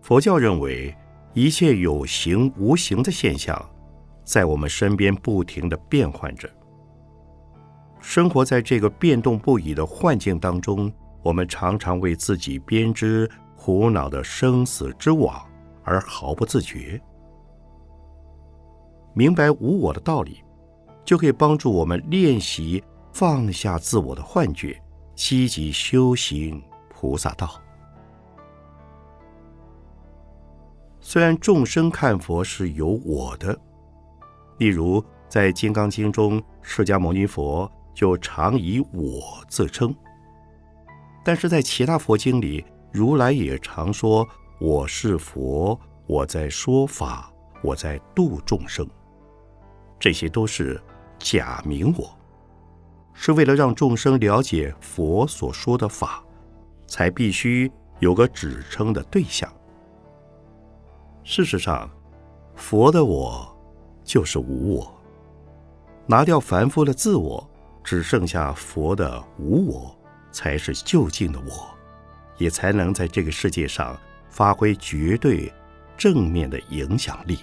[0.00, 0.96] 佛教认为，
[1.34, 3.70] 一切有形无形的现象，
[4.26, 6.50] 在我们身边不停的变换着。
[8.00, 15.40] 生活在这个变动不已的幻境当中，我们常常为自己编织苦恼的生死之网，
[15.82, 17.00] 而毫不自觉。
[19.14, 20.44] 明白无我的道理，
[21.04, 24.80] 就可以帮助我们练习放下自我的幻觉，
[25.14, 27.60] 积极修行菩萨道。
[31.00, 33.58] 虽然众生看佛是有我的，
[34.58, 37.70] 例如在《金刚经》中，释迦牟尼佛。
[37.96, 39.96] 就常以我自称，
[41.24, 44.28] 但是在其他佛经里，如来也常说
[44.60, 47.32] 我是佛，我在说法，
[47.62, 48.86] 我在度众生。
[49.98, 50.78] 这些都是
[51.18, 52.14] 假名我，
[53.14, 56.22] 是为了让众生了解佛所说的法，
[56.86, 59.50] 才必须有个指称的对象。
[61.24, 61.88] 事实上，
[62.54, 63.55] 佛的我
[64.06, 64.90] 就是无我，
[66.06, 67.46] 拿掉凡夫的自我。
[67.84, 69.96] 只剩下佛的无我，
[70.32, 71.68] 才是究竟的我，
[72.36, 73.96] 也才能在这个世界上
[74.28, 75.54] 发挥绝对
[75.96, 77.38] 正面的影响力。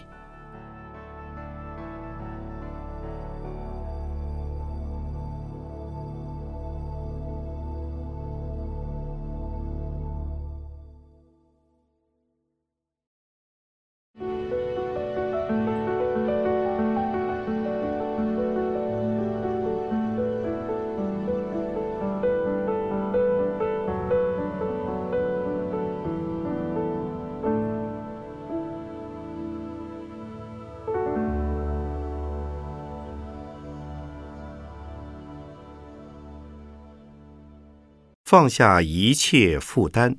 [38.33, 40.17] 放下一切负担，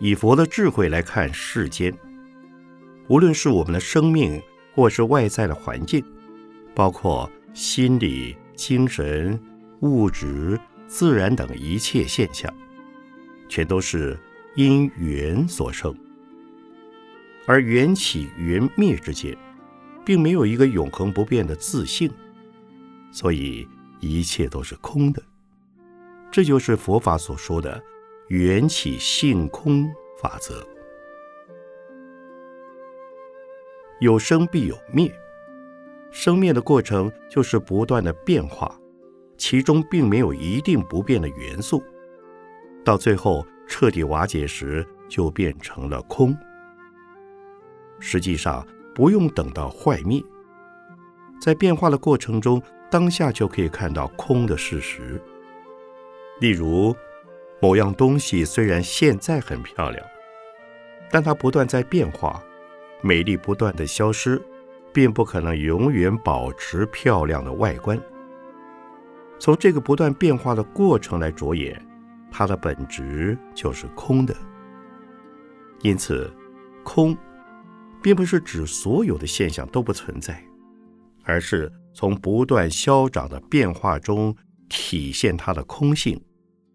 [0.00, 1.96] 以佛的智慧来看世间，
[3.06, 4.42] 无论是我们的生命，
[4.74, 6.04] 或是外在的环境，
[6.74, 9.40] 包括心理、精神、
[9.82, 10.58] 物质、
[10.88, 12.52] 自然等一切现象，
[13.48, 14.18] 全都是
[14.56, 15.96] 因缘所生。
[17.46, 19.38] 而缘起缘灭之间，
[20.04, 22.10] 并没有一个永恒不变的自性，
[23.14, 23.66] 所以
[24.00, 25.22] 一切都是空的。
[26.32, 27.80] 这就是佛法所说的
[28.26, 29.88] “缘起性空”
[30.20, 30.66] 法则。
[34.00, 35.14] 有生必有灭，
[36.10, 38.76] 生灭的过程就是不断的变化，
[39.38, 41.80] 其中并没有一定不变的元素，
[42.84, 46.36] 到最后彻底瓦解时，就变成了空。
[48.00, 50.20] 实际上不用等到坏灭，
[51.40, 52.60] 在变化的过程中，
[52.90, 55.20] 当下就可以看到空的事实。
[56.40, 56.94] 例如，
[57.60, 60.04] 某样东西虽然现在很漂亮，
[61.10, 62.42] 但它不断在变化。
[63.00, 64.40] 美丽不断的消失，
[64.92, 68.00] 并不可能永远保持漂亮的外观。
[69.38, 71.78] 从这个不断变化的过程来着眼，
[72.30, 74.34] 它的本质就是空的。
[75.82, 76.32] 因此，
[76.82, 77.14] 空
[78.02, 80.42] 并不是指所有的现象都不存在，
[81.24, 84.36] 而是从不断消长的变化中
[84.68, 86.20] 体现它的空性。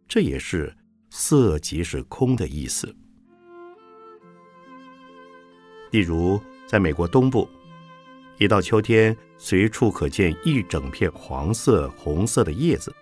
[0.08, 0.76] 这也是
[1.12, 2.96] 色即是空的意思。
[5.92, 7.48] 例如，在美国东部，
[8.38, 12.94] 一到秋天，随处可见一整片黄色、红色的叶子，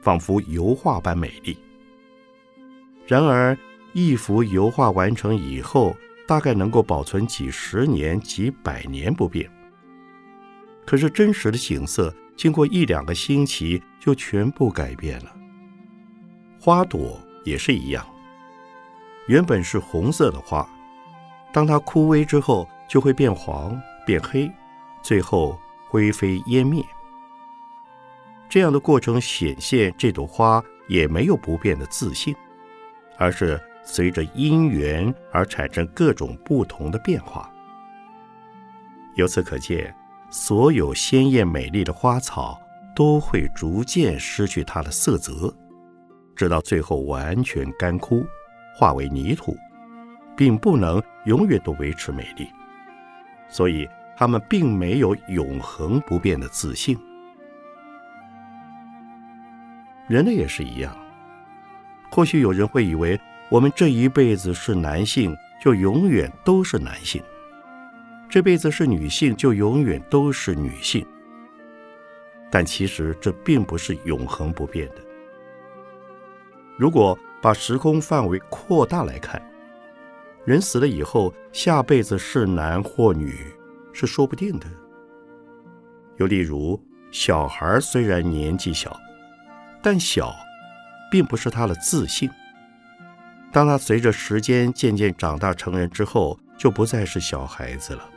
[0.00, 1.56] 仿佛油画般美丽。
[3.06, 3.56] 然而，
[3.92, 9.50] 一幅油画完成以后，大概能够保存几十年、几百年不变。
[10.88, 15.36] 可是，真实的景色经过一两个星期就全部改变了。
[16.58, 18.06] 花朵也是一样，
[19.26, 20.66] 原本是红色的花。
[21.52, 24.50] 当它枯萎之后，就会变黄、变黑，
[25.02, 25.60] 最后
[25.90, 26.82] 灰飞烟灭。
[28.48, 32.34] 这样的过程显现，这朵花也没有不变的自信，
[33.18, 37.52] 而是随着因缘而产生各种不同的变化。
[39.16, 39.94] 由此可见，
[40.30, 42.60] 所有鲜艳美丽的花草
[42.94, 45.54] 都会逐渐失去它的色泽，
[46.36, 48.26] 直到最后完全干枯，
[48.76, 49.56] 化为泥土。
[50.36, 52.48] 并不能永远都维持美丽，
[53.48, 56.96] 所以他们并没有永恒不变的自信。
[60.06, 60.96] 人类也是一样，
[62.08, 63.20] 或许有人会以为
[63.50, 67.20] 我们这一辈子是男性，就永远都是男性；
[68.28, 71.06] 这辈子是女性，就永远都是女性。
[72.50, 74.96] 但其实这并不是永恒不变的。
[76.76, 79.40] 如果把时空范围扩大来看，
[80.44, 83.46] 人死了以后，下辈子是男或女
[83.92, 84.66] 是说不定的。
[86.16, 88.94] 又例如，小孩虽然年纪小，
[89.82, 90.34] 但小
[91.10, 92.28] 并不是他的自信。
[93.50, 98.08] 当他随着时间渐渐长大成人之后，就不再是小孩子了。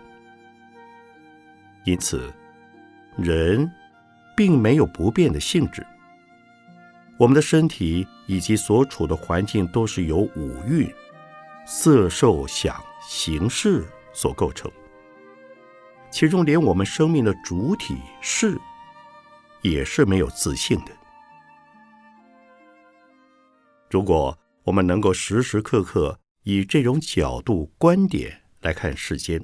[1.84, 2.32] 因此，
[3.18, 3.70] 人
[4.36, 5.86] 并没有不变的性质。
[7.18, 10.92] 我们的身体以及所处的环境都是由五蕴。
[11.64, 14.70] 色、受、想、行、识所构成，
[16.10, 18.60] 其中连我们生命的主体是，
[19.62, 20.92] 也是没有自信的。
[23.92, 29.42] 如果我们能够时时刻刻以这种角度观点来看世间，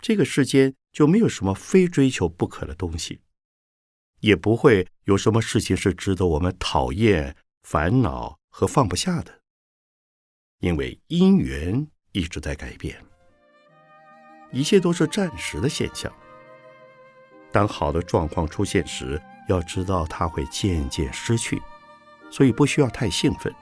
[0.00, 3.20] 这个世间就没有什么非追求不可的东西，
[4.20, 9.40] 也不会有什么事情是值得我们讨厌、烦恼和放不下的。
[10.60, 13.04] 因为因缘一直在改变，
[14.52, 16.10] 一切都是暂时的现象。
[17.50, 21.60] 当好的状况出现时，要知道它会渐渐失去，
[22.30, 23.52] 所以不需要太兴奋。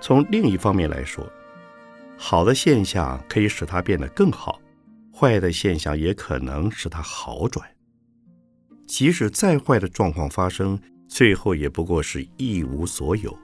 [0.00, 1.24] 从另一方面来说，
[2.18, 4.60] 好的现象可以使它变得更好，
[5.18, 7.66] 坏的现象也可能使它好转。
[8.86, 13.34] 即使再坏的状况发生，最后也不过是一无所有。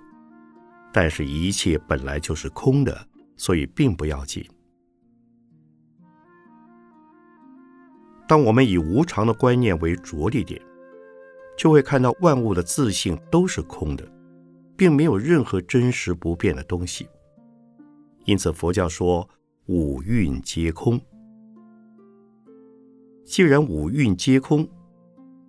[0.93, 3.09] 但是，一切本来就是空的，
[3.39, 4.47] 所以并不要紧。
[8.29, 10.61] 当我们以无常的观念为着力点，
[11.57, 14.07] 就会看到万物的自性都是空的，
[14.77, 17.09] 并没有任何真实不变的东西。
[18.27, 19.27] 因此，佛教说
[19.67, 21.01] 五蕴皆空。
[23.25, 24.69] 既然五蕴皆空，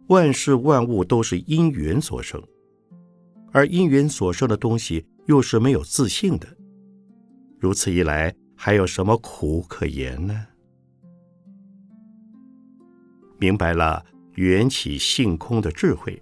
[0.07, 2.41] 万事万物都是因缘所生，
[3.51, 5.05] 而因缘所生的东西。
[5.25, 6.45] 又是没有自信的，
[7.57, 10.47] 如此一来，还有什么苦可言呢？
[13.37, 16.21] 明白了缘起性空的智慧，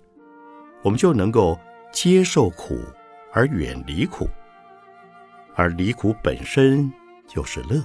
[0.83, 1.59] 我们就能够
[1.91, 2.77] 接受苦
[3.33, 4.29] 而远离苦，
[5.55, 6.93] 而离苦本身
[7.27, 7.83] 就是乐。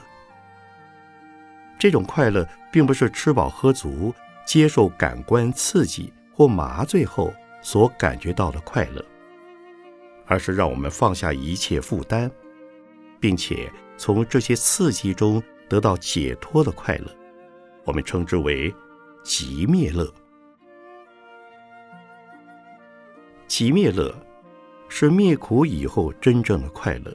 [1.79, 4.15] 这种快乐并不是吃饱喝足、
[4.47, 9.05] 接受感官刺激或麻醉后所感觉到的快乐，
[10.27, 12.31] 而是让我们放下一切负担，
[13.21, 17.07] 并且从这些刺激中得到解脱的快乐。
[17.85, 18.75] 我们称之为
[19.23, 20.11] 极灭乐。
[23.47, 24.15] 极灭乐
[24.89, 27.15] 是灭苦以后真正的快乐。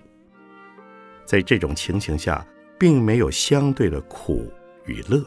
[1.26, 2.46] 在这种情形下。
[2.82, 4.52] 并没有相对的苦
[4.88, 5.24] 与乐，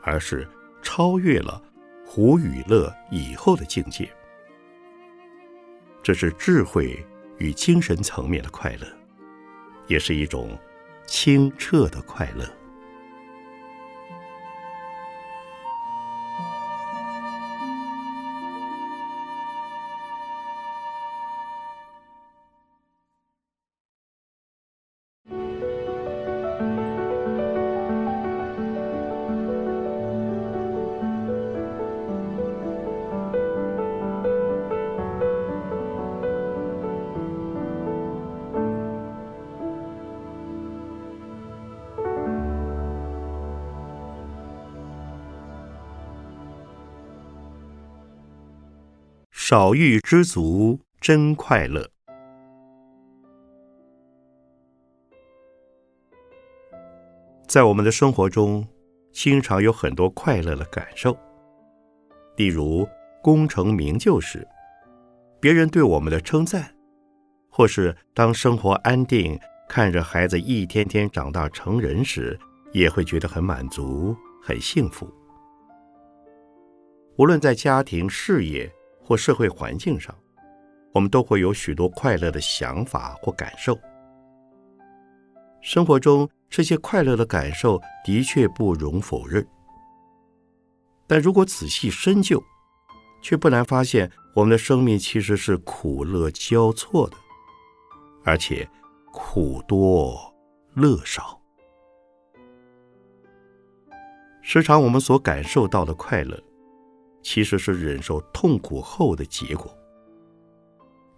[0.00, 0.46] 而是
[0.80, 1.60] 超越了
[2.06, 4.08] 苦与乐以后的境界。
[6.04, 7.04] 这是智慧
[7.38, 8.86] 与精神层面的快乐，
[9.88, 10.56] 也是一种
[11.04, 12.48] 清澈的快乐。
[49.56, 51.88] 少欲知足，真快乐。
[57.46, 58.66] 在我们的生活中，
[59.12, 61.16] 经常有很多快乐的感受。
[62.36, 62.84] 例如，
[63.22, 64.44] 功成名就时，
[65.40, 66.60] 别人对我们的称赞；
[67.48, 69.38] 或是当生活安定，
[69.68, 72.36] 看着孩子一天天长大成人时，
[72.72, 75.08] 也会觉得很满足、很幸福。
[77.18, 78.68] 无论在家庭、事业，
[79.04, 80.14] 或社会环境上，
[80.92, 83.78] 我们都会有许多快乐的想法或感受。
[85.60, 89.46] 生活中这些快乐的感受的确不容否认，
[91.06, 92.42] 但如果仔细深究，
[93.22, 97.16] 却不难发现，我们的生命其实是苦乐交错的，
[98.24, 98.68] 而且
[99.12, 100.34] 苦多
[100.74, 101.40] 乐少。
[104.42, 106.38] 时常我们所感受到的快乐。
[107.24, 109.74] 其实是忍受痛苦后的结果，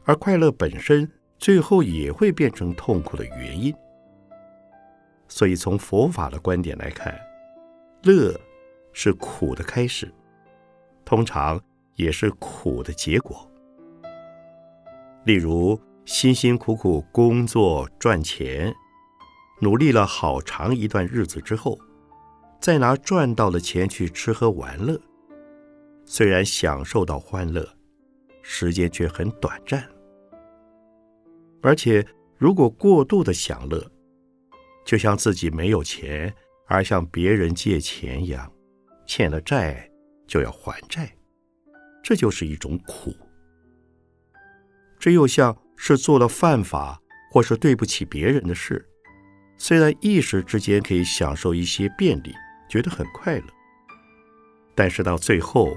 [0.04, 3.74] 而快乐本身最后也会变成痛苦的原因。
[5.26, 7.12] 所以，从佛法的观点来看，
[8.04, 8.32] 乐
[8.92, 10.11] 是苦的开始，
[11.04, 11.61] 通常
[11.96, 13.50] 也是苦的结果。
[15.24, 18.72] 例如，辛辛苦苦工作赚钱，
[19.61, 21.76] 努力了好长一段日子之后，
[22.61, 25.00] 再拿赚到的钱去吃喝玩乐。
[26.09, 27.68] 虽然享受到欢乐，
[28.40, 29.84] 时间却很短暂。
[31.61, 32.07] 而且，
[32.38, 33.84] 如果过度的享乐，
[34.84, 36.32] 就像自己没有钱
[36.68, 38.50] 而向别人借钱一样，
[39.04, 39.90] 欠了债
[40.28, 41.12] 就要还债，
[42.04, 43.12] 这就是一种苦。
[45.00, 47.02] 这又像是做了犯法
[47.32, 48.88] 或是对不起别人的事，
[49.59, 52.32] 虽然一时之间可以享受一些便利，
[52.68, 53.46] 觉得很快乐，
[54.76, 55.76] 但是到最后。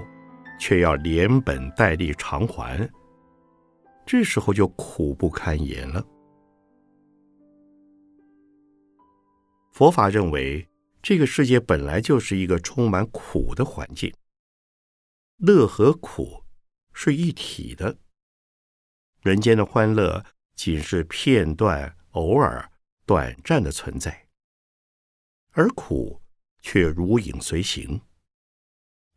[0.60, 2.86] 却要连本带利偿还，
[4.04, 6.06] 这时候就苦不堪言了。
[9.72, 10.68] 佛法认为，
[11.00, 14.14] 这个世界本来就是一个充满苦的环境，
[15.38, 16.44] 乐和苦
[16.92, 17.96] 是一体的。
[19.22, 20.22] 人间的欢乐
[20.54, 22.70] 仅是片段、偶尔、
[23.06, 24.28] 短暂的存在，
[25.52, 26.20] 而苦
[26.60, 27.98] 却如影随形，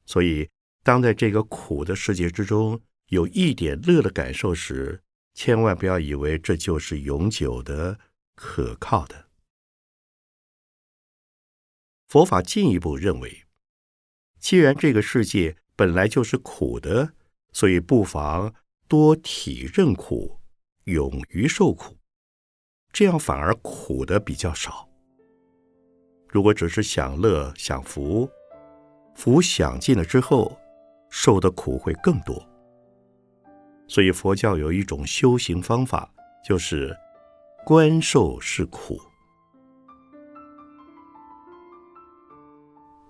[0.05, 0.49] 所以。
[0.83, 5.01] 当在这个苦的世界之中有一点乐的感受时，
[5.33, 7.97] 千万不要以为这就是永久的、
[8.35, 9.29] 可靠的。
[12.07, 13.45] 佛法进一步认为，
[14.39, 17.13] 既然这个世界本来就是苦的，
[17.53, 18.53] 所以不妨
[18.87, 20.39] 多体认苦，
[20.83, 21.97] 勇于受苦，
[22.91, 24.87] 这样反而苦的比较少。
[26.29, 28.29] 如果只是享乐、享福，
[29.15, 30.59] 福享尽了之后，
[31.15, 32.43] 受的苦会更多，
[33.87, 36.11] 所以佛教有一种修行方法，
[36.43, 36.97] 就是
[37.63, 38.99] 观受是苦。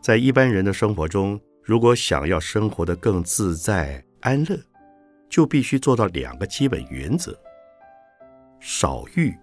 [0.01, 4.59] 在一般人的生活中，如果想要生活的更自在安乐，
[5.29, 7.33] 就必须做到两个基本原则：
[8.59, 9.33] 少欲、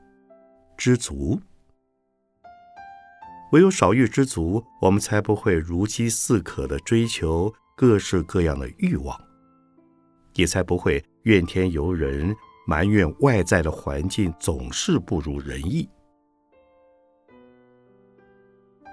[0.76, 1.40] 知足。
[3.52, 9.18] 唯有少欲知足，我们才不会如饥似渴的追求各式各样的欲望，
[10.34, 15.88] 也才不会怨天尤人，埋怨外在的环境总是不如人意。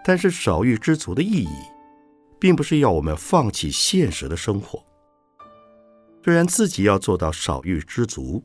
[0.06, 1.50] 但是少欲知足的意义，
[2.40, 4.82] 并不是要我们放弃现实的生活。
[6.24, 8.42] 虽然自己要做到少欲知足，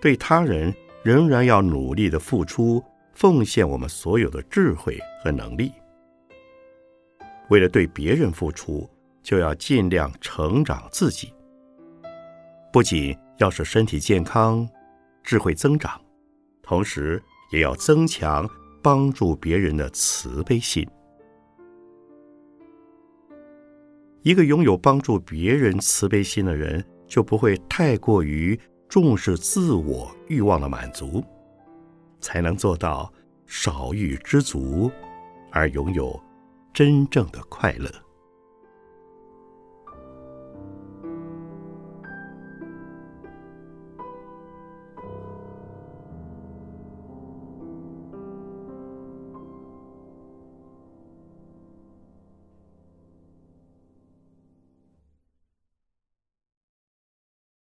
[0.00, 2.82] 对他人仍然要努力的付出。
[3.12, 5.72] 奉献我们所有的智慧和能力，
[7.50, 8.88] 为了对别人付出，
[9.28, 11.30] 就要尽量成长自己。
[12.72, 14.66] 不仅要使身体健康、
[15.22, 16.00] 智慧增长，
[16.62, 17.22] 同时
[17.52, 18.48] 也要增强
[18.82, 20.88] 帮助别人的慈悲心。
[24.22, 28.58] 一个拥有帮助别人慈悲心的人，就不会太过于
[28.88, 31.22] 重视自我欲望的满足。
[32.18, 33.12] 才能做到
[33.46, 34.90] 少欲知足，
[35.52, 36.18] 而拥有
[36.72, 37.90] 真正的快乐。